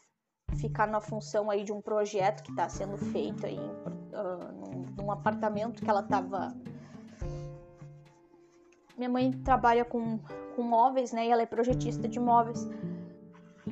ficar 0.55 0.87
na 0.87 1.01
função 1.01 1.51
aí 1.51 1.65
de 1.65 1.73
um 1.73 1.83
projeto 1.83 2.45
que 2.45 2.51
está 2.53 2.69
sendo 2.69 2.97
feito 2.97 3.45
aí 3.47 3.59
uh, 3.59 4.53
num, 4.53 4.87
num, 4.97 5.11
apartamento 5.11 5.83
que 5.83 5.91
ela 5.91 6.03
estava. 6.03 6.55
Minha 8.97 9.09
mãe 9.09 9.33
trabalha 9.33 9.85
com, 9.85 10.19
com 10.55 10.62
móveis, 10.62 11.12
né? 11.12 11.27
E 11.27 11.31
ela 11.31 11.43
é 11.43 11.47
projetista 11.47 12.07
de 12.07 12.21
móveis. 12.21 12.65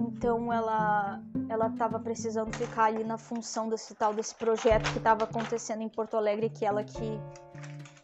Então 0.01 0.51
ela 0.53 1.21
ela 1.49 1.67
estava 1.67 1.99
precisando 1.99 2.57
ficar 2.57 2.85
ali 2.85 3.05
na 3.05 3.19
função 3.19 3.69
desse 3.69 3.95
tal 3.95 4.15
desse 4.15 4.35
projeto 4.35 4.91
que 4.93 4.99
estava 4.99 5.25
acontecendo 5.25 5.83
em 5.83 5.89
Porto 5.89 6.17
Alegre 6.17 6.49
que 6.49 6.65
ela 6.65 6.83
que 6.83 7.21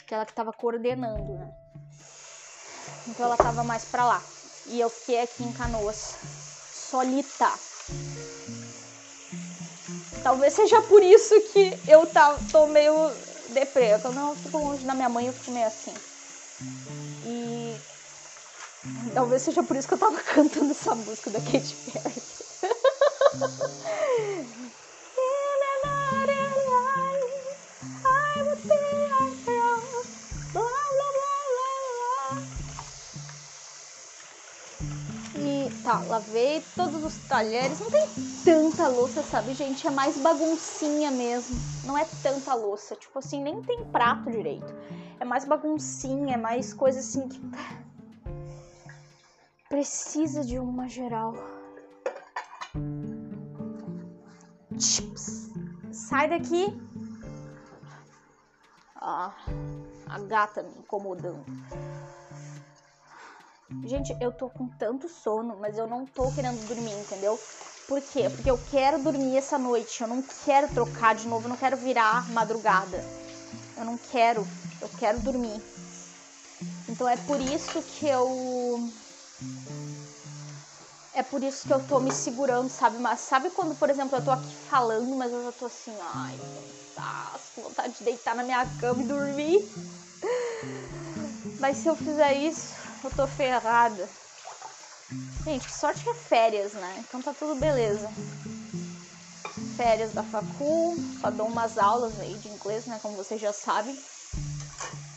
que 0.06 0.14
ela 0.14 0.24
que 0.24 0.32
estava 0.32 0.52
coordenando, 0.52 1.34
né? 1.34 1.52
Então 3.08 3.24
ela 3.24 3.34
estava 3.34 3.64
mais 3.64 3.84
para 3.84 4.04
lá 4.04 4.22
e 4.66 4.78
eu 4.80 4.90
fiquei 4.90 5.22
aqui 5.22 5.42
em 5.42 5.52
Canoas 5.52 6.18
solita. 6.70 7.52
Talvez 10.22 10.52
seja 10.52 10.82
por 10.82 11.02
isso 11.02 11.40
que 11.52 11.78
eu 11.88 12.04
tá, 12.06 12.36
tô 12.50 12.66
meio 12.66 12.94
deprê. 13.50 13.98
Quando 14.00 14.18
eu 14.18 14.34
fico 14.36 14.58
longe 14.58 14.84
da 14.84 14.94
minha 14.94 15.08
mãe, 15.08 15.26
eu 15.26 15.32
fico 15.32 15.52
meio 15.52 15.66
assim. 15.66 15.94
E 19.06 19.10
talvez 19.10 19.42
seja 19.42 19.62
por 19.62 19.76
isso 19.76 19.88
que 19.88 19.94
eu 19.94 19.98
tava 19.98 20.16
cantando 20.22 20.70
essa 20.70 20.94
música 20.94 21.30
da 21.30 21.40
Katy 21.40 21.76
Perry. 21.76 22.22
Tá, 35.86 36.00
lavei 36.00 36.62
todos 36.74 37.04
os 37.04 37.16
talheres. 37.28 37.78
Não 37.78 37.88
tem 37.88 38.08
tanta 38.44 38.88
louça, 38.88 39.22
sabe, 39.22 39.54
gente? 39.54 39.86
É 39.86 39.90
mais 39.90 40.18
baguncinha 40.18 41.12
mesmo. 41.12 41.62
Não 41.84 41.96
é 41.96 42.04
tanta 42.04 42.52
louça. 42.56 42.96
Tipo 42.96 43.20
assim, 43.20 43.40
nem 43.40 43.62
tem 43.62 43.84
prato 43.84 44.28
direito. 44.28 44.74
É 45.20 45.24
mais 45.24 45.44
baguncinha, 45.44 46.34
é 46.34 46.36
mais 46.36 46.74
coisa 46.74 46.98
assim 46.98 47.28
que. 47.28 47.40
Precisa 49.68 50.44
de 50.44 50.58
uma 50.58 50.88
geral. 50.88 51.34
Chips. 54.78 55.50
Sai 55.90 56.28
daqui. 56.28 56.66
Ah, 58.94 59.34
a 60.08 60.18
gata 60.20 60.62
me 60.62 60.70
incomodando. 60.78 61.44
Gente, 63.84 64.16
eu 64.20 64.32
tô 64.32 64.48
com 64.48 64.68
tanto 64.68 65.08
sono, 65.08 65.56
mas 65.60 65.76
eu 65.78 65.86
não 65.86 66.06
tô 66.06 66.30
querendo 66.32 66.64
dormir, 66.66 66.92
entendeu? 66.92 67.38
Por 67.88 68.00
quê? 68.00 68.28
Porque 68.28 68.50
eu 68.50 68.58
quero 68.70 69.02
dormir 69.02 69.36
essa 69.36 69.58
noite. 69.58 70.00
Eu 70.02 70.08
não 70.08 70.22
quero 70.44 70.68
trocar 70.68 71.14
de 71.14 71.26
novo, 71.26 71.46
eu 71.46 71.48
não 71.50 71.56
quero 71.56 71.76
virar 71.76 72.28
madrugada. 72.30 73.04
Eu 73.76 73.84
não 73.84 73.98
quero, 73.98 74.46
eu 74.80 74.88
quero 74.98 75.20
dormir. 75.20 75.60
Então 76.88 77.08
é 77.08 77.16
por 77.16 77.40
isso 77.40 77.82
que 77.82 78.06
eu. 78.06 78.90
É 81.12 81.22
por 81.22 81.42
isso 81.42 81.66
que 81.66 81.72
eu 81.72 81.82
tô 81.86 81.98
me 81.98 82.12
segurando, 82.12 82.68
sabe? 82.68 82.98
Mas 82.98 83.20
sabe 83.20 83.50
quando, 83.50 83.74
por 83.74 83.88
exemplo, 83.88 84.18
eu 84.18 84.22
tô 84.24 84.30
aqui 84.30 84.54
falando, 84.54 85.16
mas 85.16 85.32
eu 85.32 85.42
já 85.44 85.52
tô 85.52 85.64
assim, 85.64 85.96
ai, 86.00 86.38
cansaço, 86.94 87.52
vontade 87.60 87.98
de 87.98 88.04
deitar 88.04 88.34
na 88.34 88.42
minha 88.42 88.66
cama 88.78 89.02
e 89.02 89.06
dormir. 89.06 89.72
Mas 91.58 91.78
se 91.78 91.88
eu 91.88 91.96
fizer 91.96 92.34
isso, 92.34 92.74
eu 93.02 93.10
tô 93.10 93.26
ferrada. 93.26 94.08
Gente, 95.44 95.66
que 95.66 95.74
sorte 95.74 96.02
que 96.02 96.10
é 96.10 96.14
férias, 96.14 96.74
né? 96.74 97.04
Então 97.06 97.22
tá 97.22 97.32
tudo 97.32 97.54
beleza. 97.54 98.10
Férias 99.76 100.12
da 100.12 100.22
facul, 100.22 100.96
só 101.20 101.30
dou 101.30 101.46
umas 101.46 101.78
aulas 101.78 102.18
aí 102.18 102.36
de 102.36 102.48
inglês, 102.48 102.86
né? 102.86 102.98
Como 103.00 103.16
vocês 103.16 103.40
já 103.40 103.52
sabem. 103.52 103.96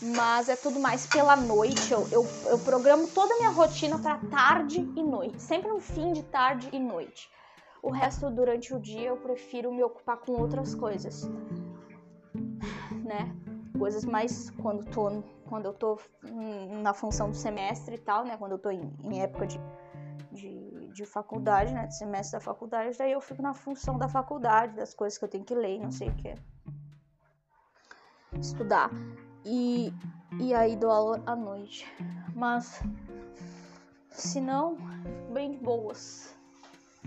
Mas 0.02 0.48
é 0.48 0.56
tudo 0.56 0.80
mais 0.80 1.06
pela 1.06 1.36
noite. 1.36 1.92
Eu, 1.92 2.08
eu, 2.12 2.26
eu 2.46 2.60
programo 2.60 3.08
toda 3.08 3.34
a 3.34 3.38
minha 3.38 3.50
rotina 3.50 4.00
para 4.00 4.18
tarde 4.30 4.80
e 4.96 5.04
noite. 5.04 5.42
Sempre 5.42 5.70
no 5.70 5.80
fim 5.80 6.14
de 6.14 6.24
tarde 6.24 6.70
e 6.72 6.80
noite. 6.80 7.30
O 7.82 7.92
resto 7.92 8.30
durante 8.30 8.74
o 8.74 8.80
dia 8.80 9.10
eu 9.10 9.18
prefiro 9.18 9.74
me 9.74 9.84
ocupar 9.84 10.18
com 10.18 10.34
outras 10.34 10.74
coisas. 10.74 11.30
Né? 13.04 13.36
Coisas 13.78 14.06
mais 14.06 14.50
quando 14.52 14.86
tô 14.86 15.24
quando 15.50 15.66
eu 15.66 15.74
tô 15.74 16.00
na 16.84 16.94
função 16.94 17.32
do 17.32 17.36
semestre 17.36 17.96
e 17.96 17.98
tal, 17.98 18.24
né? 18.24 18.38
Quando 18.38 18.52
eu 18.52 18.60
tô 18.60 18.70
em, 18.70 18.94
em 19.04 19.20
época 19.20 19.48
de, 19.48 19.60
de, 20.32 20.92
de, 20.94 21.06
faculdade, 21.06 21.74
né? 21.74 21.88
De 21.88 21.98
semestre 21.98 22.38
da 22.38 22.40
faculdade, 22.40 22.96
daí 22.96 23.12
eu 23.12 23.20
fico 23.20 23.42
na 23.42 23.56
função 23.56 23.98
da 23.98 24.08
faculdade, 24.08 24.76
das 24.76 24.94
coisas 24.94 25.18
que 25.18 25.26
eu 25.26 25.30
tenho 25.30 25.44
que 25.44 25.56
ler, 25.56 25.80
não 25.80 25.92
sei 25.92 26.10
o 26.10 26.16
que. 26.16 26.36
Estudar. 28.40 28.92
E, 29.46 29.94
e 30.40 30.54
aí 30.54 30.76
dou 30.76 30.92
aula 30.92 31.22
à 31.26 31.36
noite. 31.36 31.88
Mas, 32.36 32.82
se 34.10 34.40
não, 34.40 34.78
bem 35.34 35.52
de 35.52 35.58
boas. 35.58 36.36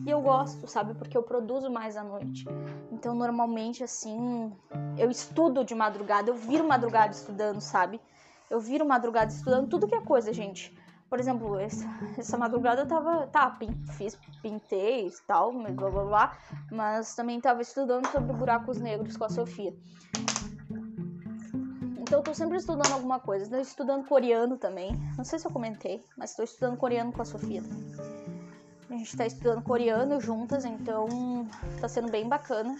E 0.04 0.10
eu 0.10 0.20
gosto, 0.22 0.66
sabe? 0.66 0.94
Porque 0.94 1.16
eu 1.16 1.22
produzo 1.22 1.70
mais 1.70 1.96
à 1.96 2.02
noite. 2.02 2.46
Então, 2.90 3.14
normalmente, 3.14 3.84
assim, 3.84 4.52
eu 4.96 5.10
estudo 5.10 5.64
de 5.64 5.74
madrugada, 5.74 6.30
eu 6.30 6.34
viro 6.34 6.66
madrugada 6.66 7.12
estudando, 7.12 7.60
sabe? 7.60 8.00
Eu 8.50 8.58
viro 8.58 8.86
madrugada 8.86 9.30
estudando 9.30 9.68
tudo 9.68 9.86
que 9.86 9.94
é 9.94 10.00
coisa, 10.00 10.32
gente. 10.32 10.76
Por 11.08 11.20
exemplo, 11.20 11.58
essa, 11.58 11.86
essa 12.16 12.38
madrugada 12.38 12.80
eu 12.80 12.88
tava, 12.88 13.26
tá, 13.26 13.58
fiz, 13.98 14.18
pintei 14.40 15.08
e 15.08 15.12
tal, 15.26 15.52
blá 15.52 15.90
blá 15.90 16.04
blá, 16.04 16.38
mas 16.70 17.14
também 17.14 17.38
tava 17.38 17.60
estudando 17.60 18.06
sobre 18.06 18.32
buracos 18.32 18.78
negros 18.78 19.16
com 19.16 19.24
a 19.24 19.28
Sofia. 19.28 19.74
Então 22.12 22.20
eu 22.20 22.24
tô 22.24 22.34
sempre 22.34 22.58
estudando 22.58 22.92
alguma 22.92 23.18
coisa. 23.18 23.44
Estou 23.44 23.58
estudando 23.58 24.06
coreano 24.06 24.58
também. 24.58 24.94
Não 25.16 25.24
sei 25.24 25.38
se 25.38 25.46
eu 25.46 25.50
comentei, 25.50 26.04
mas 26.14 26.28
estou 26.28 26.44
estudando 26.44 26.76
coreano 26.76 27.10
com 27.10 27.22
a 27.22 27.24
Sofia. 27.24 27.62
A 28.90 28.92
gente 28.92 29.16
tá 29.16 29.24
estudando 29.24 29.62
coreano 29.62 30.20
juntas, 30.20 30.66
então 30.66 31.08
tá 31.80 31.88
sendo 31.88 32.10
bem 32.10 32.28
bacana. 32.28 32.76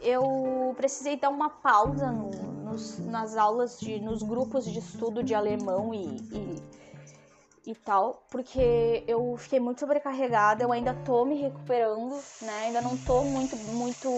Eu 0.00 0.74
precisei 0.76 1.16
dar 1.16 1.28
uma 1.28 1.48
pausa 1.48 2.10
no, 2.10 2.30
nos, 2.64 2.98
nas 2.98 3.36
aulas, 3.36 3.78
de, 3.78 4.00
nos 4.00 4.20
grupos 4.20 4.64
de 4.64 4.80
estudo 4.80 5.22
de 5.22 5.32
alemão 5.32 5.94
e, 5.94 6.16
e, 6.32 7.70
e, 7.70 7.74
tal, 7.76 8.26
porque 8.32 9.04
eu 9.06 9.36
fiquei 9.36 9.60
muito 9.60 9.78
sobrecarregada, 9.78 10.64
eu 10.64 10.72
ainda 10.72 10.92
tô 10.92 11.24
me 11.24 11.36
recuperando, 11.36 12.20
né? 12.42 12.64
Ainda 12.64 12.82
não 12.82 12.96
tô 12.96 13.22
muito, 13.22 13.56
muito. 13.56 14.08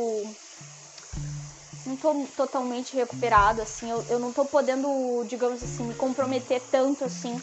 Não 1.89 1.97
tô 1.97 2.27
totalmente 2.37 2.95
recuperada, 2.95 3.63
assim, 3.63 3.91
eu, 3.91 4.03
eu 4.11 4.19
não 4.19 4.31
tô 4.31 4.45
podendo, 4.45 5.25
digamos 5.25 5.63
assim, 5.63 5.87
me 5.87 5.95
comprometer 5.95 6.61
tanto 6.71 7.03
assim 7.03 7.35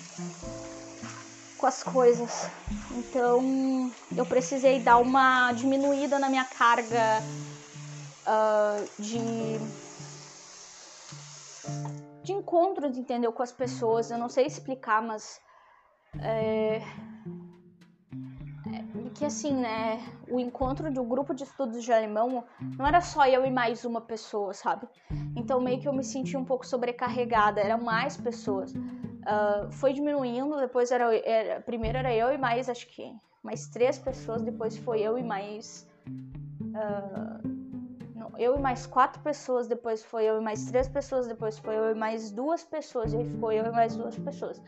com 1.57 1.65
as 1.65 1.81
coisas. 1.81 2.47
Então 2.91 3.91
eu 4.15 4.23
precisei 4.23 4.79
dar 4.79 4.97
uma 4.97 5.51
diminuída 5.51 6.19
na 6.19 6.29
minha 6.29 6.45
carga 6.45 7.23
uh, 8.21 9.01
de 9.01 9.59
de 12.23 12.33
encontros, 12.33 12.97
entendeu, 12.97 13.33
com 13.33 13.41
as 13.41 13.51
pessoas. 13.51 14.11
Eu 14.11 14.19
não 14.19 14.29
sei 14.29 14.45
explicar, 14.45 15.01
mas 15.01 15.41
é, 16.19 16.81
que 19.15 19.23
assim, 19.23 19.53
né, 19.53 20.03
o 20.29 20.39
encontro 20.39 20.91
de 20.91 20.99
um 20.99 21.07
grupo 21.07 21.33
de 21.33 21.43
estudos 21.43 21.83
de 21.83 21.91
alemão 21.91 22.43
não 22.77 22.85
era 22.85 22.99
só 22.99 23.25
eu 23.25 23.45
e 23.45 23.49
mais 23.49 23.85
uma 23.85 24.01
pessoa, 24.01 24.53
sabe? 24.53 24.87
Então 25.35 25.61
meio 25.61 25.79
que 25.79 25.87
eu 25.87 25.93
me 25.93 26.03
senti 26.03 26.35
um 26.35 26.43
pouco 26.43 26.67
sobrecarregada, 26.67 27.61
eram 27.61 27.81
mais 27.81 28.17
pessoas. 28.17 28.73
Uh, 28.73 29.71
foi 29.71 29.93
diminuindo, 29.93 30.57
depois 30.57 30.91
era, 30.91 31.15
era, 31.25 31.61
primeiro 31.61 31.97
era 31.97 32.13
eu 32.13 32.33
e 32.33 32.37
mais, 32.37 32.69
acho 32.69 32.87
que 32.87 33.11
mais 33.41 33.67
três 33.67 33.97
pessoas, 33.97 34.43
depois 34.43 34.77
foi 34.77 35.01
eu 35.01 35.17
e 35.17 35.23
mais 35.23 35.87
uh, 36.61 37.55
eu 38.37 38.55
e 38.57 38.59
mais 38.59 38.85
quatro 38.85 39.21
pessoas, 39.21 39.65
depois 39.67 40.03
foi 40.03 40.25
eu 40.25 40.41
e 40.41 40.43
mais 40.43 40.65
três 40.65 40.89
pessoas, 40.89 41.25
depois 41.25 41.57
foi 41.57 41.75
eu 41.77 41.91
e 41.91 41.95
mais 41.95 42.31
duas 42.31 42.63
pessoas, 42.65 43.13
e 43.13 43.17
aí 43.17 43.25
ficou 43.25 43.51
eu 43.51 43.65
e 43.65 43.71
mais 43.71 43.95
duas 43.95 44.17
pessoas. 44.17 44.61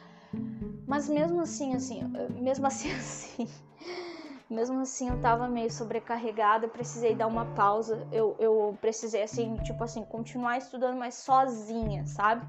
Mas 0.87 1.09
mesmo 1.09 1.41
assim, 1.41 1.75
assim, 1.75 2.01
mesmo 2.39 2.65
assim, 2.65 2.91
assim, 2.95 3.47
mesmo 4.49 4.79
assim 4.81 5.09
eu 5.09 5.21
tava 5.21 5.47
meio 5.47 5.71
sobrecarregada, 5.71 6.65
eu 6.65 6.69
precisei 6.69 7.13
dar 7.15 7.27
uma 7.27 7.45
pausa, 7.45 8.07
eu, 8.11 8.35
eu 8.39 8.77
precisei, 8.79 9.23
assim, 9.23 9.57
tipo 9.57 9.83
assim, 9.83 10.03
continuar 10.05 10.57
estudando, 10.57 10.97
mas 10.97 11.15
sozinha, 11.15 12.05
sabe? 12.05 12.45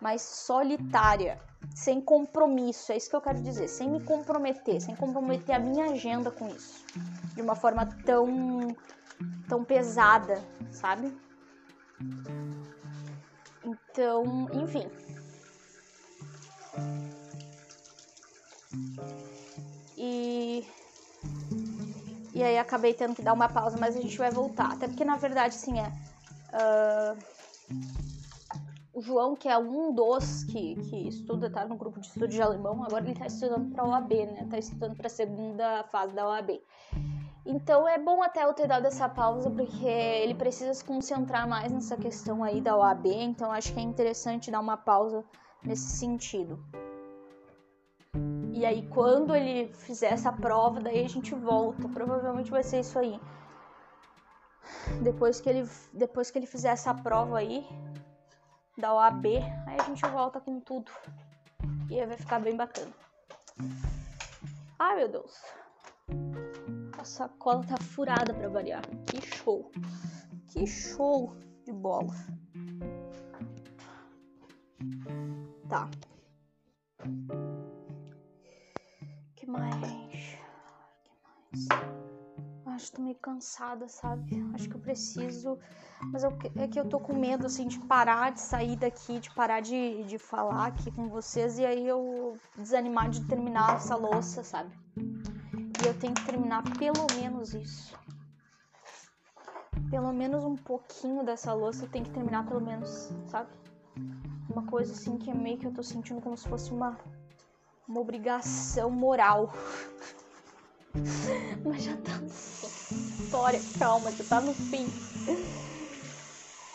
Mais 0.00 0.22
solitária, 0.22 1.40
sem 1.74 2.00
compromisso, 2.00 2.92
é 2.92 2.96
isso 2.96 3.10
que 3.10 3.16
eu 3.16 3.20
quero 3.20 3.40
dizer, 3.42 3.68
sem 3.68 3.90
me 3.90 4.00
comprometer, 4.02 4.80
sem 4.80 4.96
comprometer 4.96 5.54
a 5.54 5.58
minha 5.58 5.86
agenda 5.86 6.30
com 6.30 6.48
isso, 6.48 6.84
de 7.34 7.42
uma 7.42 7.54
forma 7.54 7.86
tão 8.04 8.74
tão 9.48 9.64
pesada, 9.64 10.42
sabe? 10.70 11.12
Então, 13.62 14.48
enfim. 14.52 14.90
E 19.96 20.66
E 22.34 22.42
aí 22.42 22.58
acabei 22.58 22.92
tendo 22.92 23.14
que 23.14 23.22
dar 23.22 23.32
uma 23.32 23.48
pausa, 23.48 23.78
mas 23.78 23.96
a 23.96 24.00
gente 24.00 24.18
vai 24.18 24.30
voltar. 24.30 24.72
Até 24.72 24.88
porque, 24.88 25.04
na 25.04 25.16
verdade, 25.16 25.54
assim, 25.54 25.78
é. 25.78 25.92
Uh, 26.52 27.18
o 28.92 29.00
João, 29.00 29.34
que 29.34 29.48
é 29.48 29.56
um 29.56 29.92
dos 29.92 30.44
que, 30.44 30.76
que 30.76 31.08
estuda, 31.08 31.48
tá 31.48 31.64
no 31.64 31.76
grupo 31.76 32.00
de 32.00 32.06
estudo 32.06 32.28
de 32.28 32.42
alemão, 32.42 32.82
agora 32.84 33.04
ele 33.04 33.18
tá 33.18 33.26
estudando 33.26 33.72
pra 33.72 33.84
OAB, 33.84 34.12
né? 34.12 34.46
Tá 34.50 34.58
estudando 34.58 34.96
pra 34.96 35.08
segunda 35.08 35.84
fase 35.84 36.12
da 36.12 36.26
OAB. 36.28 36.60
Então 37.46 37.86
é 37.86 37.98
bom 37.98 38.22
até 38.22 38.44
eu 38.44 38.54
ter 38.54 38.66
dado 38.66 38.86
essa 38.86 39.08
pausa, 39.08 39.50
porque 39.50 39.86
ele 39.86 40.34
precisa 40.34 40.72
se 40.72 40.84
concentrar 40.84 41.46
mais 41.46 41.70
nessa 41.70 41.96
questão 41.96 42.42
aí 42.42 42.60
da 42.60 42.76
OAB, 42.76 43.06
então 43.06 43.52
acho 43.52 43.72
que 43.72 43.80
é 43.80 43.82
interessante 43.82 44.50
dar 44.50 44.60
uma 44.60 44.76
pausa 44.76 45.24
nesse 45.62 45.98
sentido. 45.98 46.58
E 48.54 48.64
aí 48.64 48.86
quando 48.86 49.34
ele 49.34 49.66
fizer 49.74 50.12
essa 50.12 50.30
prova, 50.30 50.80
daí 50.80 51.04
a 51.04 51.08
gente 51.08 51.34
volta. 51.34 51.88
Provavelmente 51.88 52.52
vai 52.52 52.62
ser 52.62 52.80
isso 52.80 52.96
aí. 52.96 53.20
Depois 55.02 55.40
que 55.40 55.48
ele, 55.48 55.68
depois 55.92 56.30
que 56.30 56.38
ele 56.38 56.46
fizer 56.46 56.68
essa 56.68 56.94
prova 56.94 57.38
aí 57.38 57.66
da 58.78 58.94
OAB, 58.94 59.26
aí 59.66 59.76
a 59.76 59.82
gente 59.82 60.06
volta 60.06 60.40
com 60.40 60.60
tudo. 60.60 60.92
E 61.90 61.98
aí 61.98 62.06
vai 62.06 62.16
ficar 62.16 62.38
bem 62.38 62.56
bacana. 62.56 62.92
Ai 64.78 64.98
meu 64.98 65.08
Deus. 65.08 65.42
A 66.96 67.04
sacola 67.04 67.64
tá 67.66 67.76
furada 67.76 68.32
para 68.32 68.48
variar. 68.48 68.82
Que 69.06 69.20
show. 69.20 69.72
Que 70.52 70.64
show 70.64 71.34
de 71.64 71.72
bola. 71.72 72.14
Tá. 75.68 75.90
Mais? 79.58 79.74
Que 81.52 81.68
mais? 81.68 82.04
Acho 82.74 82.86
que 82.86 82.96
tô 82.96 83.02
meio 83.02 83.16
cansada, 83.16 83.88
sabe? 83.88 84.44
Acho 84.52 84.68
que 84.68 84.74
eu 84.74 84.80
preciso. 84.80 85.58
Mas 86.12 86.24
eu, 86.24 86.32
é 86.56 86.66
que 86.66 86.78
eu 86.78 86.88
tô 86.88 86.98
com 86.98 87.14
medo, 87.14 87.46
assim, 87.46 87.68
de 87.68 87.78
parar 87.78 88.32
de 88.32 88.40
sair 88.40 88.76
daqui, 88.76 89.20
de 89.20 89.30
parar 89.30 89.60
de, 89.60 90.02
de 90.04 90.18
falar 90.18 90.66
aqui 90.66 90.90
com 90.90 91.08
vocês 91.08 91.58
e 91.58 91.64
aí 91.64 91.86
eu 91.86 92.36
desanimar 92.56 93.08
de 93.08 93.24
terminar 93.26 93.76
essa 93.76 93.94
louça, 93.94 94.42
sabe? 94.42 94.76
E 94.96 95.86
eu 95.86 95.96
tenho 95.98 96.14
que 96.14 96.24
terminar 96.26 96.64
pelo 96.76 97.06
menos 97.14 97.54
isso. 97.54 97.96
Pelo 99.88 100.12
menos 100.12 100.44
um 100.44 100.56
pouquinho 100.56 101.22
dessa 101.22 101.54
louça 101.54 101.84
eu 101.84 101.88
tenho 101.88 102.04
que 102.04 102.10
terminar, 102.10 102.44
pelo 102.44 102.60
menos, 102.60 103.12
sabe? 103.28 103.50
Uma 104.50 104.66
coisa 104.66 104.92
assim 104.92 105.16
que 105.16 105.30
é 105.30 105.34
meio 105.34 105.58
que 105.58 105.66
eu 105.66 105.72
tô 105.72 105.82
sentindo 105.82 106.20
como 106.20 106.36
se 106.36 106.48
fosse 106.48 106.72
uma 106.72 106.98
uma 107.88 108.00
obrigação 108.00 108.90
moral. 108.90 109.52
Mas 111.64 111.82
já 111.82 111.96
tá 111.96 112.12
no 112.18 112.28
História, 113.24 113.60
calma, 113.78 114.12
já 114.12 114.24
tá 114.24 114.40
no 114.40 114.54
fim. 114.54 114.86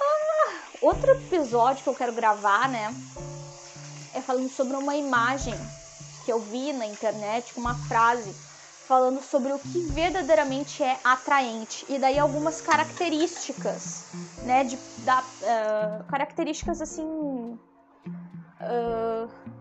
Ah, 0.01 0.53
outro 0.81 1.11
episódio 1.11 1.83
que 1.83 1.89
eu 1.89 1.95
quero 1.95 2.11
gravar, 2.11 2.67
né? 2.67 2.93
É 4.13 4.21
falando 4.21 4.49
sobre 4.49 4.75
uma 4.75 4.95
imagem 4.95 5.53
que 6.25 6.31
eu 6.33 6.39
vi 6.39 6.73
na 6.73 6.85
internet, 6.85 7.57
uma 7.57 7.75
frase 7.87 8.35
falando 8.89 9.21
sobre 9.21 9.53
o 9.53 9.59
que 9.59 9.83
verdadeiramente 9.91 10.81
é 10.83 10.99
atraente 11.03 11.85
e 11.87 11.99
daí 11.99 12.17
algumas 12.17 12.59
características, 12.59 14.05
né, 14.43 14.63
de 14.63 14.77
da, 15.05 15.21
uh, 15.21 16.03
características 16.05 16.81
assim 16.81 17.05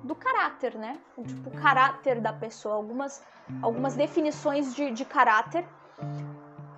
do 0.04 0.14
caráter, 0.14 0.74
né? 0.76 0.98
Tipo, 1.26 1.50
o 1.50 1.52
caráter 1.52 2.20
da 2.20 2.32
pessoa, 2.32 2.74
algumas, 2.74 3.22
algumas 3.62 3.94
definições 3.94 4.74
de, 4.74 4.90
de 4.90 5.04
caráter. 5.04 5.66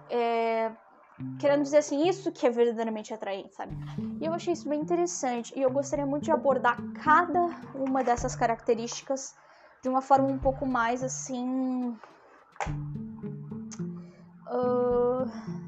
É, 0.09 0.71
querendo 1.38 1.62
dizer 1.62 1.79
assim, 1.79 2.09
isso 2.09 2.33
que 2.33 2.47
é 2.47 2.51
verdadeiramente 2.51 3.12
atraente, 3.12 3.55
sabe? 3.55 3.77
E 4.21 4.25
eu 4.25 4.33
achei 4.33 4.53
isso 4.53 4.69
bem 4.69 4.81
interessante 4.81 5.53
e 5.57 5.62
eu 5.62 5.71
gostaria 5.71 6.07
muito 6.07 6.25
de 6.25 6.33
abordar 6.33 6.77
cada 7.03 7.47
uma 7.75 8.03
dessas 8.03 8.35
características 8.35 9.35
de 9.83 9.88
uma 9.88 10.01
forma 10.01 10.29
um 10.29 10.38
pouco 10.38 10.66
mais 10.66 11.03
assim. 11.03 11.97
Uh, 14.47 15.60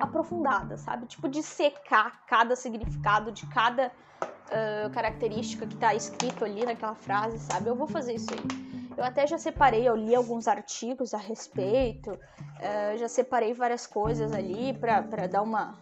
aprofundada, 0.00 0.76
sabe? 0.76 1.06
Tipo, 1.06 1.28
de 1.28 1.42
secar 1.42 2.24
cada 2.26 2.56
significado 2.56 3.32
de 3.32 3.46
cada 3.46 3.90
uh, 4.22 4.90
característica 4.90 5.66
que 5.66 5.76
tá 5.76 5.94
escrito 5.94 6.44
ali 6.44 6.64
naquela 6.64 6.94
frase, 6.94 7.38
sabe? 7.38 7.68
Eu 7.68 7.76
vou 7.76 7.86
fazer 7.86 8.14
isso 8.14 8.32
aí. 8.32 8.74
Eu 8.96 9.04
até 9.04 9.26
já 9.26 9.38
separei, 9.38 9.88
eu 9.88 9.96
li 9.96 10.14
alguns 10.14 10.46
artigos 10.46 11.14
a 11.14 11.18
respeito, 11.18 12.10
uh, 12.12 12.98
já 12.98 13.08
separei 13.08 13.52
várias 13.52 13.86
coisas 13.86 14.32
ali 14.32 14.72
pra, 14.74 15.02
pra 15.02 15.26
dar 15.26 15.42
uma. 15.42 15.78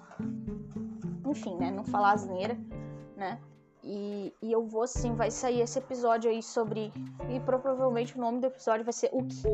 Enfim, 1.26 1.56
né? 1.56 1.70
Não 1.70 1.84
falar 1.84 2.12
asneira, 2.12 2.58
né? 3.16 3.38
E, 3.84 4.32
e, 4.40 4.52
eu 4.52 4.64
vou 4.64 4.84
assim, 4.84 5.14
vai 5.14 5.30
sair 5.30 5.60
esse 5.60 5.78
episódio 5.78 6.30
aí 6.30 6.42
sobre. 6.42 6.92
E 7.28 7.40
provavelmente 7.40 8.16
o 8.16 8.20
nome 8.20 8.40
do 8.40 8.46
episódio 8.46 8.84
vai 8.84 8.92
ser 8.92 9.10
O 9.12 9.24
que. 9.24 9.48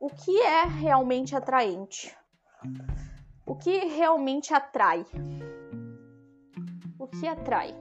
O 0.00 0.08
que 0.08 0.40
é 0.42 0.64
realmente 0.64 1.34
atraente? 1.34 2.16
O 3.46 3.54
que 3.54 3.78
realmente 3.86 4.52
atrai? 4.52 5.06
O 6.98 7.06
que 7.06 7.26
atrai? 7.26 7.74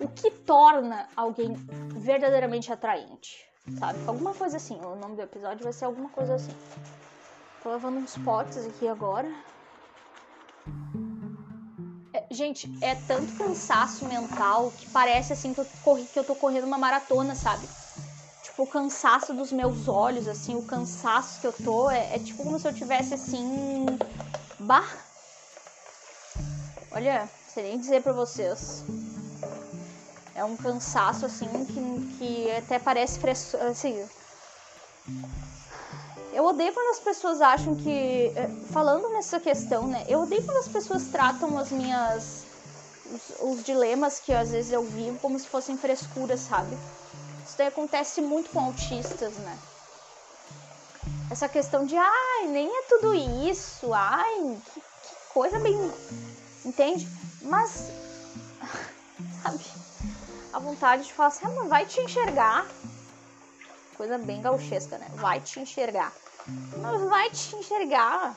O 0.00 0.08
que 0.08 0.30
torna 0.30 1.08
alguém 1.14 1.54
verdadeiramente 1.96 2.72
atraente? 2.72 3.44
Sabe? 3.78 3.98
Alguma 4.06 4.32
coisa 4.34 4.56
assim. 4.56 4.78
O 4.80 4.96
nome 4.96 5.16
do 5.16 5.22
episódio 5.22 5.64
vai 5.64 5.72
ser 5.72 5.84
alguma 5.84 6.08
coisa 6.08 6.34
assim. 6.34 6.54
Tô 7.62 7.72
levando 7.72 7.98
uns 7.98 8.16
potes 8.18 8.66
aqui 8.66 8.88
agora. 8.88 9.28
É, 12.12 12.26
gente, 12.30 12.72
é 12.82 12.94
tanto 12.94 13.36
cansaço 13.36 14.06
mental 14.06 14.70
que 14.70 14.88
parece 14.90 15.32
assim 15.32 15.52
que 15.52 15.60
eu, 15.60 15.66
corri, 15.82 16.04
que 16.06 16.18
eu 16.18 16.24
tô 16.24 16.34
correndo 16.34 16.64
uma 16.64 16.78
maratona, 16.78 17.34
sabe? 17.34 17.68
Tipo, 18.56 18.62
o 18.62 18.66
cansaço 18.66 19.34
dos 19.34 19.52
meus 19.52 19.86
olhos, 19.86 20.26
assim, 20.26 20.56
o 20.56 20.62
cansaço 20.62 21.42
que 21.42 21.46
eu 21.46 21.52
tô 21.52 21.90
é, 21.90 22.16
é 22.16 22.18
tipo 22.18 22.42
como 22.42 22.58
se 22.58 22.66
eu 22.66 22.72
tivesse 22.72 23.12
assim 23.12 23.84
Bah! 24.58 24.88
Olha, 26.90 27.28
sei 27.52 27.64
nem 27.64 27.78
dizer 27.78 28.02
pra 28.02 28.14
vocês. 28.14 28.82
É 30.34 30.42
um 30.42 30.56
cansaço 30.56 31.26
assim 31.26 31.46
que, 31.66 32.16
que 32.16 32.50
até 32.52 32.78
parece 32.78 33.20
fresco. 33.20 33.58
Assim. 33.58 34.02
Eu 36.32 36.46
odeio 36.46 36.72
quando 36.72 36.96
as 36.96 37.00
pessoas 37.00 37.42
acham 37.42 37.76
que. 37.76 38.32
Eh, 38.34 38.48
falando 38.72 39.10
nessa 39.10 39.38
questão, 39.38 39.86
né? 39.86 40.06
Eu 40.08 40.20
odeio 40.20 40.42
quando 40.42 40.56
as 40.56 40.68
pessoas 40.68 41.08
tratam 41.08 41.58
as 41.58 41.70
minhas. 41.70 42.46
Os, 43.12 43.58
os 43.58 43.64
dilemas 43.64 44.18
que 44.18 44.32
às 44.32 44.50
vezes 44.50 44.72
eu 44.72 44.82
vivo 44.82 45.18
como 45.18 45.38
se 45.38 45.46
fossem 45.46 45.76
frescuras, 45.76 46.40
sabe? 46.40 46.74
Isso 47.56 47.62
daí 47.62 47.68
acontece 47.68 48.20
muito 48.20 48.50
com 48.50 48.60
autistas, 48.60 49.34
né? 49.38 49.58
essa 51.30 51.48
questão 51.48 51.86
de 51.86 51.96
ai, 51.96 52.48
nem 52.48 52.68
é 52.68 52.82
tudo 52.82 53.14
isso, 53.50 53.94
ai, 53.94 54.60
que, 54.74 54.80
que 54.80 55.32
coisa 55.32 55.58
bem. 55.58 55.74
Entende? 56.66 57.08
Mas, 57.40 57.90
sabe, 59.42 59.64
a 60.52 60.58
vontade 60.58 61.04
de 61.04 61.14
falar 61.14 61.28
assim, 61.28 61.46
ah, 61.46 61.54
mas 61.56 61.68
vai 61.68 61.86
te 61.86 61.98
enxergar. 62.00 62.66
Coisa 63.96 64.18
bem 64.18 64.42
gauchesca, 64.42 64.98
né? 64.98 65.08
Vai 65.14 65.40
te 65.40 65.58
enxergar. 65.58 66.12
Mas 66.76 67.00
vai 67.08 67.30
te 67.30 67.56
enxergar. 67.56 68.36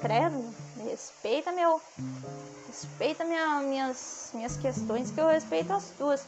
Credo, 0.00 0.52
respeita 0.84 1.52
meu. 1.52 1.80
Respeita 2.80 3.24
minha, 3.24 3.60
minhas, 3.60 4.30
minhas 4.32 4.56
questões, 4.56 5.10
que 5.10 5.20
eu 5.20 5.26
respeito 5.26 5.72
as 5.72 5.90
tuas. 5.90 6.24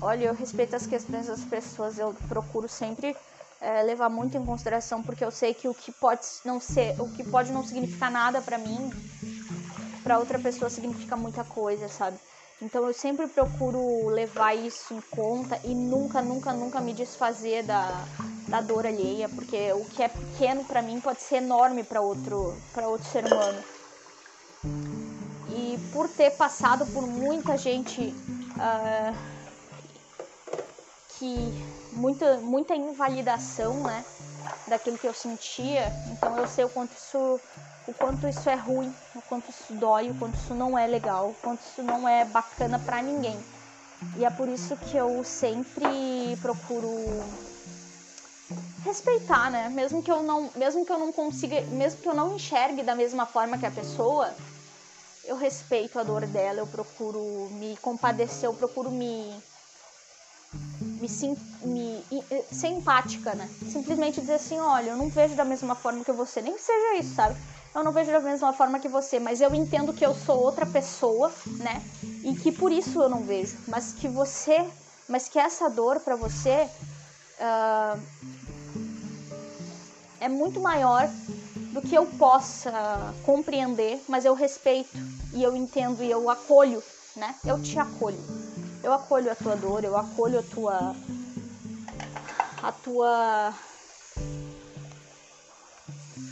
Olha, 0.00 0.24
eu 0.24 0.34
respeito 0.34 0.74
as 0.74 0.84
questões 0.84 1.28
das 1.28 1.44
pessoas, 1.44 1.96
eu 1.96 2.12
procuro 2.28 2.68
sempre 2.68 3.16
é, 3.60 3.84
levar 3.84 4.08
muito 4.08 4.36
em 4.36 4.44
consideração, 4.44 5.00
porque 5.00 5.24
eu 5.24 5.30
sei 5.30 5.54
que 5.54 5.68
o 5.68 5.74
que 5.74 5.92
pode 5.92 6.26
não 6.44 6.58
ser, 6.58 7.00
o 7.00 7.08
que 7.08 7.22
pode 7.22 7.52
não 7.52 7.62
significar 7.62 8.10
nada 8.10 8.40
para 8.42 8.58
mim, 8.58 8.90
para 10.02 10.18
outra 10.18 10.40
pessoa 10.40 10.68
significa 10.68 11.16
muita 11.16 11.44
coisa, 11.44 11.86
sabe? 11.86 12.18
Então 12.60 12.84
eu 12.84 12.92
sempre 12.92 13.28
procuro 13.28 14.08
levar 14.08 14.54
isso 14.56 14.92
em 14.92 15.00
conta 15.00 15.60
e 15.62 15.72
nunca, 15.72 16.20
nunca, 16.20 16.52
nunca 16.52 16.80
me 16.80 16.92
desfazer 16.92 17.62
da, 17.62 18.04
da 18.48 18.60
dor 18.60 18.88
alheia, 18.88 19.28
porque 19.28 19.72
o 19.72 19.84
que 19.84 20.02
é 20.02 20.08
pequeno 20.08 20.64
para 20.64 20.82
mim 20.82 21.00
pode 21.00 21.22
ser 21.22 21.36
enorme 21.36 21.84
para 21.84 22.00
outro, 22.00 22.60
para 22.72 22.88
outro 22.88 23.08
ser 23.08 23.24
humano. 23.24 23.62
E 25.72 25.78
por 25.90 26.06
ter 26.06 26.32
passado 26.32 26.84
por 26.92 27.06
muita 27.06 27.56
gente 27.56 28.14
uh, 28.56 29.16
que 31.18 31.34
muita, 31.92 32.36
muita 32.38 32.74
invalidação, 32.74 33.82
né? 33.84 34.04
Daquilo 34.68 34.98
que 34.98 35.06
eu 35.06 35.14
sentia. 35.14 35.90
Então 36.10 36.36
eu 36.36 36.46
sei 36.46 36.64
o 36.66 36.68
quanto 36.68 36.92
isso, 36.92 37.40
o 37.88 37.94
quanto 37.94 38.28
isso 38.28 38.50
é 38.50 38.54
ruim, 38.54 38.92
o 39.14 39.22
quanto 39.22 39.48
isso 39.48 39.72
dói, 39.72 40.10
o 40.10 40.14
quanto 40.14 40.34
isso 40.34 40.54
não 40.54 40.76
é 40.76 40.86
legal, 40.86 41.30
o 41.30 41.34
quanto 41.34 41.62
isso 41.62 41.82
não 41.82 42.06
é 42.06 42.22
bacana 42.26 42.78
para 42.78 43.00
ninguém. 43.00 43.38
E 44.18 44.26
é 44.26 44.30
por 44.30 44.50
isso 44.50 44.76
que 44.76 44.96
eu 44.96 45.24
sempre 45.24 46.36
procuro 46.42 46.92
respeitar, 48.84 49.50
né? 49.50 49.70
Mesmo 49.70 50.02
que 50.02 50.10
eu 50.10 50.22
não, 50.22 50.50
mesmo 50.54 50.84
que 50.84 50.92
eu 50.92 50.98
não 50.98 51.12
consiga, 51.12 51.62
mesmo 51.62 52.02
que 52.02 52.08
eu 52.08 52.14
não 52.14 52.34
enxergue 52.34 52.82
da 52.82 52.94
mesma 52.94 53.24
forma 53.24 53.56
que 53.56 53.64
a 53.64 53.70
pessoa, 53.70 54.34
eu 55.24 55.36
respeito 55.36 55.98
a 55.98 56.02
dor 56.02 56.26
dela, 56.26 56.60
eu 56.60 56.66
procuro 56.66 57.48
me 57.52 57.76
compadecer, 57.78 58.48
eu 58.48 58.54
procuro 58.54 58.90
me 58.90 59.42
me, 60.80 61.08
sim, 61.08 61.34
me 61.64 62.04
ser 62.50 62.68
empática, 62.68 63.34
né? 63.34 63.48
Simplesmente 63.66 64.20
dizer 64.20 64.34
assim, 64.34 64.58
olha, 64.58 64.90
eu 64.90 64.96
não 64.96 65.08
vejo 65.08 65.34
da 65.34 65.44
mesma 65.44 65.74
forma 65.74 66.04
que 66.04 66.12
você, 66.12 66.40
nem 66.42 66.54
que 66.54 66.62
seja 66.62 66.98
isso, 66.98 67.14
sabe? 67.14 67.40
Eu 67.74 67.82
não 67.82 67.92
vejo 67.92 68.12
da 68.12 68.20
mesma 68.20 68.52
forma 68.52 68.78
que 68.78 68.88
você, 68.88 69.18
mas 69.18 69.40
eu 69.40 69.54
entendo 69.54 69.94
que 69.94 70.04
eu 70.04 70.14
sou 70.14 70.38
outra 70.38 70.66
pessoa, 70.66 71.32
né? 71.58 71.82
E 72.22 72.34
que 72.34 72.52
por 72.52 72.70
isso 72.70 73.00
eu 73.02 73.08
não 73.08 73.24
vejo, 73.24 73.58
mas 73.66 73.92
que 73.92 74.08
você, 74.08 74.70
mas 75.08 75.28
que 75.28 75.38
essa 75.38 75.68
dor 75.70 76.00
para 76.00 76.16
você 76.16 76.68
uh, 77.38 78.02
é 80.20 80.28
muito 80.28 80.60
maior 80.60 81.08
do 81.72 81.80
que 81.80 81.94
eu 81.94 82.06
possa 82.06 83.14
compreender, 83.24 84.04
mas 84.06 84.24
eu 84.26 84.34
respeito 84.34 85.11
e 85.32 85.42
eu 85.42 85.56
entendo 85.56 86.02
e 86.02 86.10
eu 86.10 86.28
acolho, 86.28 86.82
né? 87.16 87.38
Eu 87.44 87.60
te 87.60 87.78
acolho. 87.78 88.18
Eu 88.82 88.92
acolho 88.92 89.30
a 89.30 89.34
tua 89.34 89.56
dor, 89.56 89.84
eu 89.84 89.96
acolho 89.96 90.40
a 90.40 90.42
tua 90.42 90.94
a 92.62 92.72
tua 92.72 93.54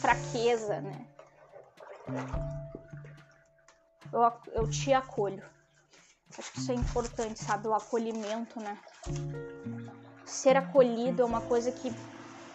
fraqueza, 0.00 0.80
né? 0.80 1.06
Eu, 4.12 4.32
eu 4.52 4.68
te 4.68 4.92
acolho. 4.92 5.42
Acho 6.38 6.52
que 6.52 6.58
isso 6.58 6.72
é 6.72 6.74
importante, 6.74 7.42
sabe? 7.42 7.68
O 7.68 7.74
acolhimento, 7.74 8.60
né? 8.60 8.78
Ser 10.24 10.56
acolhido 10.56 11.22
é 11.22 11.24
uma 11.24 11.40
coisa 11.40 11.72
que 11.72 11.92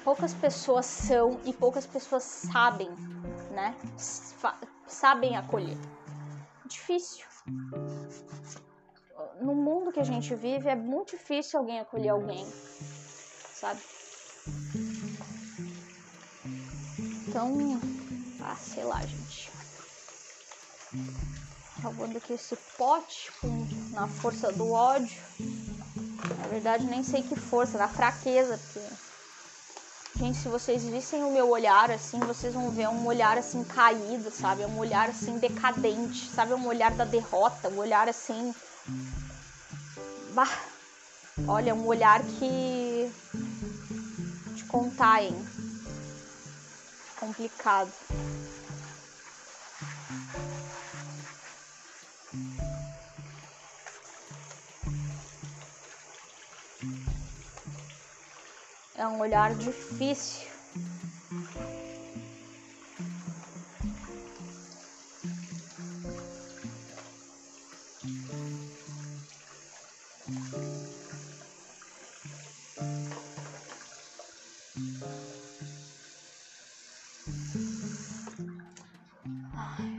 poucas 0.04 0.34
pessoas 0.34 0.86
são 0.86 1.40
e 1.46 1.54
poucas 1.54 1.86
pessoas 1.86 2.24
sabem, 2.24 2.90
né? 3.52 3.76
sabem 4.88 5.36
acolher. 5.36 5.78
Difícil 6.66 7.26
no 9.42 9.54
mundo 9.54 9.92
que 9.92 10.00
a 10.00 10.04
gente 10.04 10.34
vive 10.36 10.70
é 10.70 10.76
muito 10.76 11.12
difícil 11.12 11.60
alguém 11.60 11.80
acolher 11.80 12.10
alguém, 12.10 12.46
sabe? 13.54 13.82
Então, 17.28 17.80
ah, 18.42 18.56
sei 18.56 18.84
lá, 18.84 19.02
gente. 19.02 19.52
Salvando 21.82 22.18
aqui 22.18 22.34
esse 22.34 22.56
pote 22.78 23.32
com, 23.42 23.68
na 23.92 24.08
força 24.08 24.52
do 24.52 24.72
ódio. 24.72 25.22
Na 26.40 26.48
verdade, 26.48 26.86
nem 26.86 27.04
sei 27.04 27.22
que 27.22 27.36
força, 27.36 27.78
da 27.78 27.88
fraqueza, 27.88 28.58
porque. 28.58 28.80
Gente, 30.18 30.38
se 30.38 30.48
vocês 30.48 30.86
vissem 30.86 31.24
o 31.26 31.32
meu 31.32 31.50
olhar 31.50 31.92
assim, 31.92 32.18
vocês 32.20 32.54
vão 32.54 32.72
ver 32.72 32.88
um 32.88 33.06
olhar 33.06 33.38
assim 33.38 33.66
caído, 33.66 34.32
sabe? 34.32 34.66
Um 34.66 34.78
olhar 34.78 35.10
assim 35.10 35.38
decadente, 35.38 36.30
sabe? 36.30 36.54
Um 36.54 36.66
olhar 36.68 36.92
da 36.92 37.04
derrota, 37.04 37.68
um 37.68 37.78
olhar 37.78 38.08
assim 38.08 38.56
Bah, 40.34 40.58
olha, 41.48 41.76
um 41.76 41.86
olhar 41.86 42.24
que. 42.24 43.12
te 44.56 44.64
contar, 44.66 45.22
hein? 45.22 45.36
Complicado. 47.20 47.92
É 59.06 59.08
um 59.08 59.20
olhar 59.20 59.54
difícil. 59.54 60.50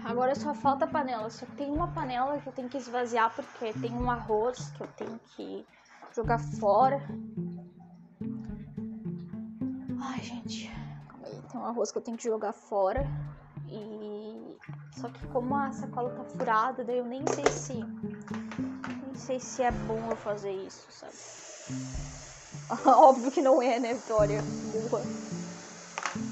Agora 0.04 0.34
só 0.34 0.52
falta 0.52 0.84
panela. 0.84 1.30
Só 1.30 1.46
tem 1.56 1.70
uma 1.70 1.86
panela 1.92 2.40
que 2.40 2.48
eu 2.48 2.52
tenho 2.52 2.68
que 2.68 2.76
esvaziar 2.76 3.32
porque 3.36 3.72
tem 3.74 3.92
um 3.92 4.10
arroz 4.10 4.72
que 4.72 4.82
eu 4.82 4.88
tenho 4.96 5.20
que 5.36 5.64
jogar 6.12 6.40
fora. 6.40 7.00
Ai, 10.16 10.22
gente. 10.22 10.70
Calma 11.08 11.26
aí. 11.26 11.42
Tem 11.50 11.60
um 11.60 11.64
arroz 11.66 11.92
que 11.92 11.98
eu 11.98 12.02
tenho 12.02 12.16
que 12.16 12.24
jogar 12.24 12.54
fora. 12.54 13.06
E. 13.68 14.56
Só 14.98 15.10
que 15.10 15.26
como 15.26 15.54
a 15.54 15.70
sacola 15.72 16.08
tá 16.10 16.24
furada, 16.24 16.82
daí 16.82 16.96
eu 16.96 17.04
nem 17.04 17.22
sei 17.26 17.44
se. 17.44 17.74
Nem 17.74 19.14
sei 19.14 19.38
se 19.38 19.62
é 19.62 19.70
bom 19.70 20.00
eu 20.10 20.16
fazer 20.16 20.52
isso, 20.52 20.86
sabe? 20.90 21.12
Óbvio 22.86 23.30
que 23.30 23.42
não 23.42 23.60
é, 23.60 23.78
né, 23.78 23.92
Vitória? 23.92 24.42
Burra. 24.72 25.02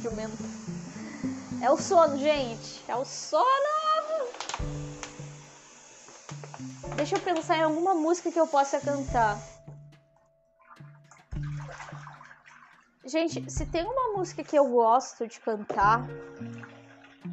Jumenta. 0.03 0.44
É 1.61 1.70
o 1.70 1.77
sono, 1.77 2.16
gente. 2.16 2.83
É 2.88 2.97
o 2.97 3.05
sono! 3.05 3.44
Deixa 6.97 7.16
eu 7.16 7.20
pensar 7.20 7.59
em 7.59 7.62
alguma 7.62 7.94
música 7.94 8.33
que 8.33 8.40
eu 8.40 8.47
possa 8.47 8.81
cantar. 8.81 9.38
Gente, 13.07 13.51
se 13.51 13.67
tem 13.67 13.85
uma 13.85 14.17
música 14.17 14.43
que 14.43 14.57
eu 14.57 14.67
gosto 14.67 15.29
de 15.29 15.38
cantar, 15.38 16.07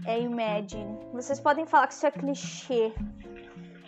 é 0.05 0.19
Imagine. 0.19 0.99
Vocês 1.13 1.39
podem 1.39 1.65
falar 1.65 1.87
que 1.87 1.93
isso 1.93 2.05
é 2.05 2.11
clichê, 2.11 2.93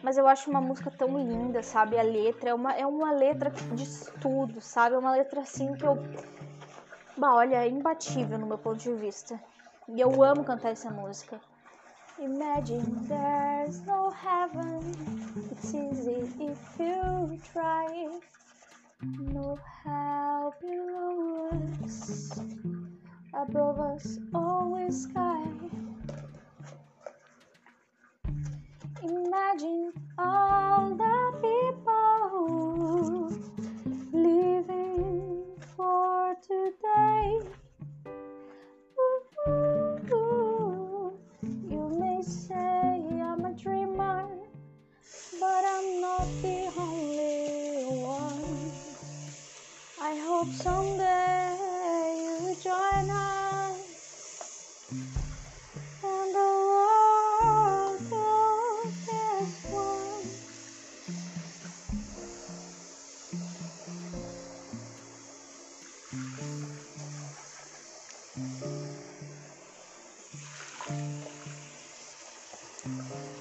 mas 0.02 0.18
eu 0.18 0.26
acho 0.26 0.50
uma 0.50 0.62
música 0.62 0.90
tão 0.90 1.18
linda, 1.18 1.62
sabe? 1.62 2.00
A 2.00 2.02
letra 2.02 2.52
é 2.52 2.54
uma, 2.54 2.74
é 2.74 2.86
uma 2.86 3.12
letra 3.12 3.50
de 3.50 3.84
estudo, 3.84 4.62
sabe? 4.62 4.96
É 4.96 4.98
uma 4.98 5.12
letra 5.12 5.42
assim 5.42 5.74
que 5.76 5.84
eu. 5.84 5.98
Bah, 7.18 7.36
olha, 7.36 7.58
é 7.58 7.68
imbatível 7.68 8.40
no 8.40 8.48
meu 8.48 8.58
ponto 8.58 8.78
de 8.78 8.94
vista. 8.94 9.38
E 9.90 10.00
eu 10.00 10.24
amo 10.24 10.46
cantar 10.46 10.70
essa 10.70 10.90
música. 10.90 11.42
Imagine 12.18 12.84
there's 13.10 13.82
no 13.82 14.10
heaven. 14.10 14.80
It's 15.52 15.74
easy 15.74 16.22
if 16.40 16.80
you 16.80 17.38
try. 17.52 18.10
No 19.06 19.60
hell 19.84 20.56
below 20.62 21.60
us. 21.84 22.40
Above 23.34 23.80
us, 23.80 24.18
always 24.34 25.04
sky. 25.04 25.44
Imagine 29.04 29.92
all 30.18 30.96
the 30.96 31.34
people 31.44 33.30
living 34.14 35.44
for 35.76 36.38
today. 36.48 37.40
I 50.14 50.18
hope 50.18 50.54
someday 50.54 51.58
you 52.22 52.56
join 52.62 53.10
us 53.10 53.80
and 56.04 56.36
the 56.36 56.50
world 56.70 58.12
one. 59.72 60.30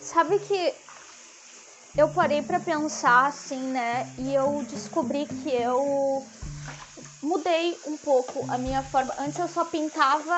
Sabe 0.01 0.39
que 0.39 0.75
eu 1.99 2.09
parei 2.09 2.41
para 2.41 2.61
pensar 2.61 3.27
assim, 3.27 3.61
né? 3.61 4.07
E 4.17 4.35
eu 4.35 4.63
descobri 4.63 5.27
que 5.27 5.51
eu 5.51 6.27
mudei 7.33 7.81
um 7.87 7.97
pouco 7.97 8.45
a 8.51 8.59
minha 8.59 8.83
forma. 8.83 9.15
Antes 9.19 9.39
eu 9.39 9.49
só 9.49 9.65
pintava 9.65 10.37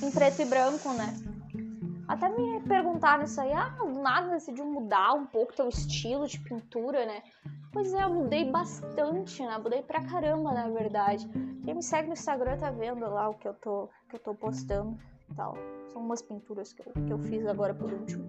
em 0.00 0.10
preto 0.10 0.42
e 0.42 0.44
branco, 0.44 0.92
né? 0.92 1.12
Até 2.06 2.28
me 2.28 2.60
perguntaram 2.60 3.24
isso 3.24 3.40
aí, 3.40 3.52
ah, 3.52 3.70
do 3.70 3.86
nada 4.00 4.28
decidiu 4.28 4.64
mudar 4.64 5.14
um 5.14 5.26
pouco 5.26 5.54
teu 5.54 5.68
estilo 5.68 6.28
de 6.28 6.38
pintura, 6.38 7.06
né? 7.06 7.22
Pois 7.72 7.92
é, 7.92 8.04
eu 8.04 8.10
mudei 8.10 8.44
bastante, 8.44 9.42
né? 9.42 9.58
Mudei 9.58 9.82
pra 9.82 10.02
caramba, 10.02 10.52
na 10.52 10.68
verdade. 10.68 11.28
Quem 11.64 11.74
me 11.74 11.82
segue 11.82 12.08
no 12.08 12.12
Instagram 12.12 12.58
tá 12.58 12.70
vendo 12.70 13.00
lá 13.00 13.28
o 13.30 13.34
que 13.34 13.48
eu 13.48 13.54
tô, 13.54 13.88
que 14.10 14.16
eu 14.16 14.20
tô 14.20 14.34
postando 14.34 14.96
e 15.30 15.34
tal. 15.34 15.56
São 15.92 16.02
umas 16.02 16.22
pinturas 16.22 16.72
que 16.72 16.82
eu, 16.82 16.92
que 16.92 17.12
eu 17.12 17.18
fiz 17.18 17.46
agora 17.46 17.74
por 17.74 17.92
último. 17.92 18.24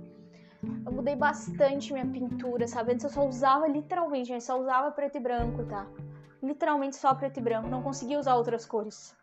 Eu 0.86 0.91
mudei 0.91 1.16
bastante 1.16 1.91
minha 1.91 2.07
pintura, 2.07 2.68
sabe? 2.68 2.93
Antes 2.93 3.03
eu 3.03 3.09
só 3.09 3.28
usava, 3.28 3.68
literalmente, 3.68 4.32
eu 4.32 4.39
só 4.39 4.59
usava 4.59 4.91
preto 4.91 5.18
e 5.18 5.20
branco, 5.20 5.66
tá? 5.66 5.86
Literalmente 6.43 6.97
só 6.97 7.15
preto 7.15 7.39
e 7.39 7.41
branco, 7.41 7.69
não 7.69 7.81
conseguia 7.81 8.19
usar 8.19 8.35
outras 8.35 8.65
cores. 8.65 9.15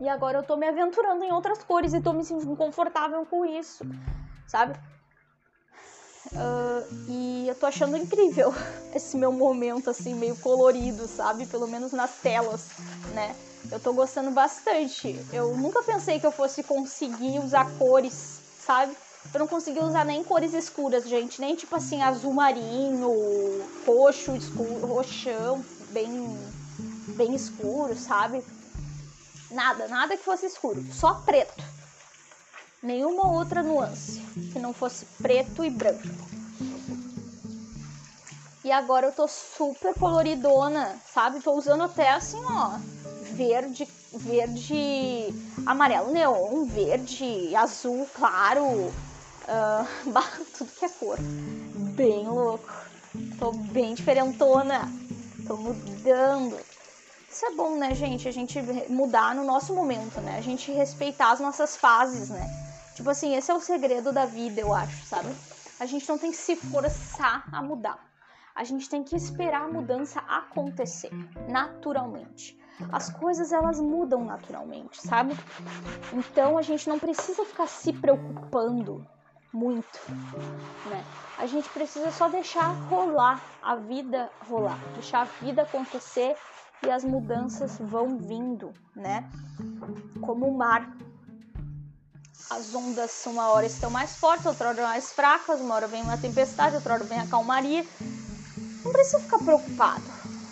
E 0.00 0.08
agora 0.08 0.38
eu 0.38 0.42
tô 0.44 0.56
me 0.56 0.66
aventurando 0.66 1.24
em 1.24 1.32
outras 1.32 1.62
cores 1.64 1.92
e 1.92 2.00
tô 2.00 2.12
me 2.12 2.24
sentindo 2.24 2.56
confortável 2.56 3.26
com 3.26 3.44
isso, 3.44 3.84
sabe? 4.46 4.78
Uh, 6.32 6.94
e 7.08 7.46
eu 7.48 7.54
tô 7.54 7.66
achando 7.66 7.96
incrível 7.96 8.52
esse 8.94 9.16
meu 9.16 9.32
momento, 9.32 9.90
assim, 9.90 10.14
meio 10.14 10.36
colorido, 10.36 11.06
sabe? 11.06 11.46
Pelo 11.46 11.66
menos 11.66 11.92
nas 11.92 12.12
telas, 12.18 12.70
né? 13.12 13.34
Eu 13.70 13.80
tô 13.80 13.92
gostando 13.92 14.30
bastante. 14.30 15.18
Eu 15.32 15.56
nunca 15.56 15.82
pensei 15.82 16.20
que 16.20 16.26
eu 16.26 16.32
fosse 16.32 16.62
conseguir 16.62 17.38
usar 17.40 17.66
cores, 17.78 18.40
sabe? 18.60 18.96
Eu 19.32 19.40
não 19.40 19.46
consegui 19.46 19.80
usar 19.80 20.04
nem 20.04 20.22
cores 20.22 20.52
escuras, 20.52 21.08
gente. 21.08 21.40
Nem 21.40 21.54
tipo 21.56 21.74
assim, 21.74 22.02
azul 22.02 22.32
marinho, 22.32 23.10
roxo, 23.86 24.36
escuro, 24.36 24.86
roxão, 24.86 25.64
bem, 25.94 26.36
bem 27.16 27.34
escuro, 27.34 27.96
sabe? 27.96 28.44
Nada, 29.50 29.86
nada 29.86 30.16
que 30.16 30.24
fosse 30.24 30.46
escuro. 30.46 30.84
Só 30.92 31.14
preto 31.24 31.62
nenhuma 32.82 33.30
outra 33.30 33.62
nuance 33.62 34.20
que 34.52 34.58
não 34.58 34.74
fosse 34.74 35.06
preto 35.22 35.64
e 35.64 35.70
branco. 35.70 36.02
E 38.64 38.72
agora 38.72 39.06
eu 39.06 39.12
tô 39.12 39.28
super 39.28 39.94
coloridona, 39.94 40.98
sabe? 41.06 41.40
Tô 41.40 41.52
usando 41.52 41.84
até 41.84 42.10
assim, 42.10 42.42
ó, 42.44 42.78
verde, 43.32 43.86
verde, 44.12 45.34
amarelo 45.66 46.10
neon, 46.10 46.64
verde, 46.64 47.54
azul 47.54 48.08
claro, 48.14 48.64
uh, 48.64 49.86
tudo 50.58 50.72
que 50.72 50.86
é 50.86 50.88
cor. 50.88 51.18
Bem 51.20 52.26
louco. 52.26 52.72
Tô 53.38 53.52
bem 53.52 53.94
diferentona. 53.94 54.90
Tô 55.46 55.56
mudando. 55.56 56.58
Isso 57.30 57.46
é 57.46 57.50
bom, 57.50 57.76
né, 57.76 57.94
gente? 57.94 58.28
A 58.28 58.32
gente 58.32 58.60
mudar 58.88 59.34
no 59.34 59.44
nosso 59.44 59.74
momento, 59.74 60.20
né? 60.20 60.38
A 60.38 60.40
gente 60.40 60.70
respeitar 60.70 61.32
as 61.32 61.40
nossas 61.40 61.76
fases, 61.76 62.30
né? 62.30 62.46
Tipo 62.94 63.10
assim, 63.10 63.34
esse 63.34 63.50
é 63.50 63.54
o 63.54 63.60
segredo 63.60 64.12
da 64.12 64.24
vida, 64.24 64.60
eu 64.60 64.72
acho, 64.72 65.04
sabe? 65.04 65.34
A 65.80 65.86
gente 65.86 66.08
não 66.08 66.16
tem 66.16 66.30
que 66.30 66.36
se 66.36 66.54
forçar 66.54 67.44
a 67.52 67.60
mudar. 67.60 67.98
A 68.54 68.62
gente 68.62 68.88
tem 68.88 69.02
que 69.02 69.16
esperar 69.16 69.62
a 69.62 69.68
mudança 69.68 70.20
acontecer 70.20 71.10
naturalmente. 71.48 72.56
As 72.92 73.10
coisas 73.10 73.52
elas 73.52 73.80
mudam 73.80 74.24
naturalmente, 74.24 75.00
sabe? 75.00 75.36
Então 76.12 76.56
a 76.56 76.62
gente 76.62 76.88
não 76.88 76.98
precisa 76.98 77.44
ficar 77.44 77.66
se 77.66 77.92
preocupando 77.92 79.04
muito, 79.54 80.00
né? 80.86 81.04
A 81.38 81.46
gente 81.46 81.68
precisa 81.68 82.10
só 82.10 82.28
deixar 82.28 82.72
rolar 82.88 83.40
a 83.62 83.76
vida 83.76 84.28
rolar, 84.48 84.78
deixar 84.94 85.22
a 85.22 85.44
vida 85.44 85.62
acontecer 85.62 86.36
e 86.84 86.90
as 86.90 87.04
mudanças 87.04 87.78
vão 87.78 88.18
vindo, 88.18 88.72
né? 88.94 89.24
Como 90.20 90.48
o 90.48 90.58
mar 90.58 90.92
as 92.50 92.74
ondas 92.74 93.24
uma 93.26 93.48
hora 93.48 93.64
estão 93.64 93.90
mais 93.90 94.16
fortes, 94.16 94.44
outra 94.44 94.68
hora 94.68 94.82
mais 94.82 95.12
fracas, 95.12 95.60
uma 95.60 95.76
hora 95.76 95.86
vem 95.86 96.02
uma 96.02 96.18
tempestade, 96.18 96.74
outra 96.74 96.94
hora 96.94 97.04
vem 97.04 97.20
a 97.20 97.26
calmaria. 97.26 97.86
Não 98.84 98.92
precisa 98.92 99.20
ficar 99.20 99.38
preocupado, 99.38 100.02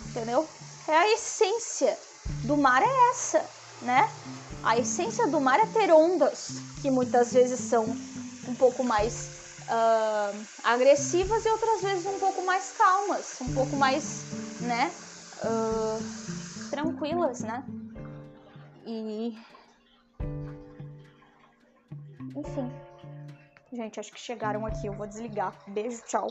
entendeu? 0.07 0.47
É 0.87 0.97
a 0.97 1.13
essência 1.13 1.97
do 2.45 2.57
mar 2.57 2.81
é 2.81 3.09
essa, 3.11 3.45
né? 3.81 4.09
A 4.63 4.77
essência 4.77 5.27
do 5.27 5.39
mar 5.39 5.59
é 5.59 5.65
ter 5.67 5.91
ondas 5.91 6.53
que 6.81 6.89
muitas 6.89 7.33
vezes 7.33 7.59
são 7.59 7.95
um 8.47 8.55
pouco 8.55 8.83
mais 8.83 9.31
uh, 9.63 10.45
agressivas 10.63 11.45
e 11.45 11.49
outras 11.49 11.81
vezes 11.81 12.05
um 12.05 12.19
pouco 12.19 12.45
mais 12.45 12.71
calmas, 12.73 13.39
um 13.41 13.53
pouco 13.53 13.75
mais, 13.75 14.25
né, 14.61 14.91
uh, 15.43 16.69
tranquilas, 16.69 17.41
né? 17.41 17.63
E 18.85 19.37
enfim. 22.35 22.69
Gente, 23.71 23.99
acho 23.99 24.11
que 24.11 24.19
chegaram 24.19 24.65
aqui. 24.65 24.87
Eu 24.87 24.93
vou 24.93 25.07
desligar. 25.07 25.53
Beijo, 25.67 26.01
tchau. 26.05 26.27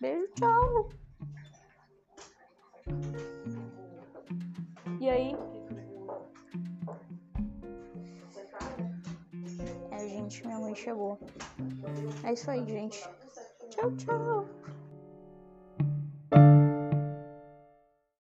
Beijo, 0.00 0.28
tchau. 0.34 0.88
E 5.00 5.08
aí? 5.08 5.36
Gente, 10.28 10.46
minha 10.46 10.58
mãe 10.58 10.74
chegou. 10.74 11.18
É 12.22 12.34
isso 12.34 12.50
aí, 12.50 12.62
gente. 12.66 13.08
Tchau, 13.70 13.90
tchau. 13.96 14.46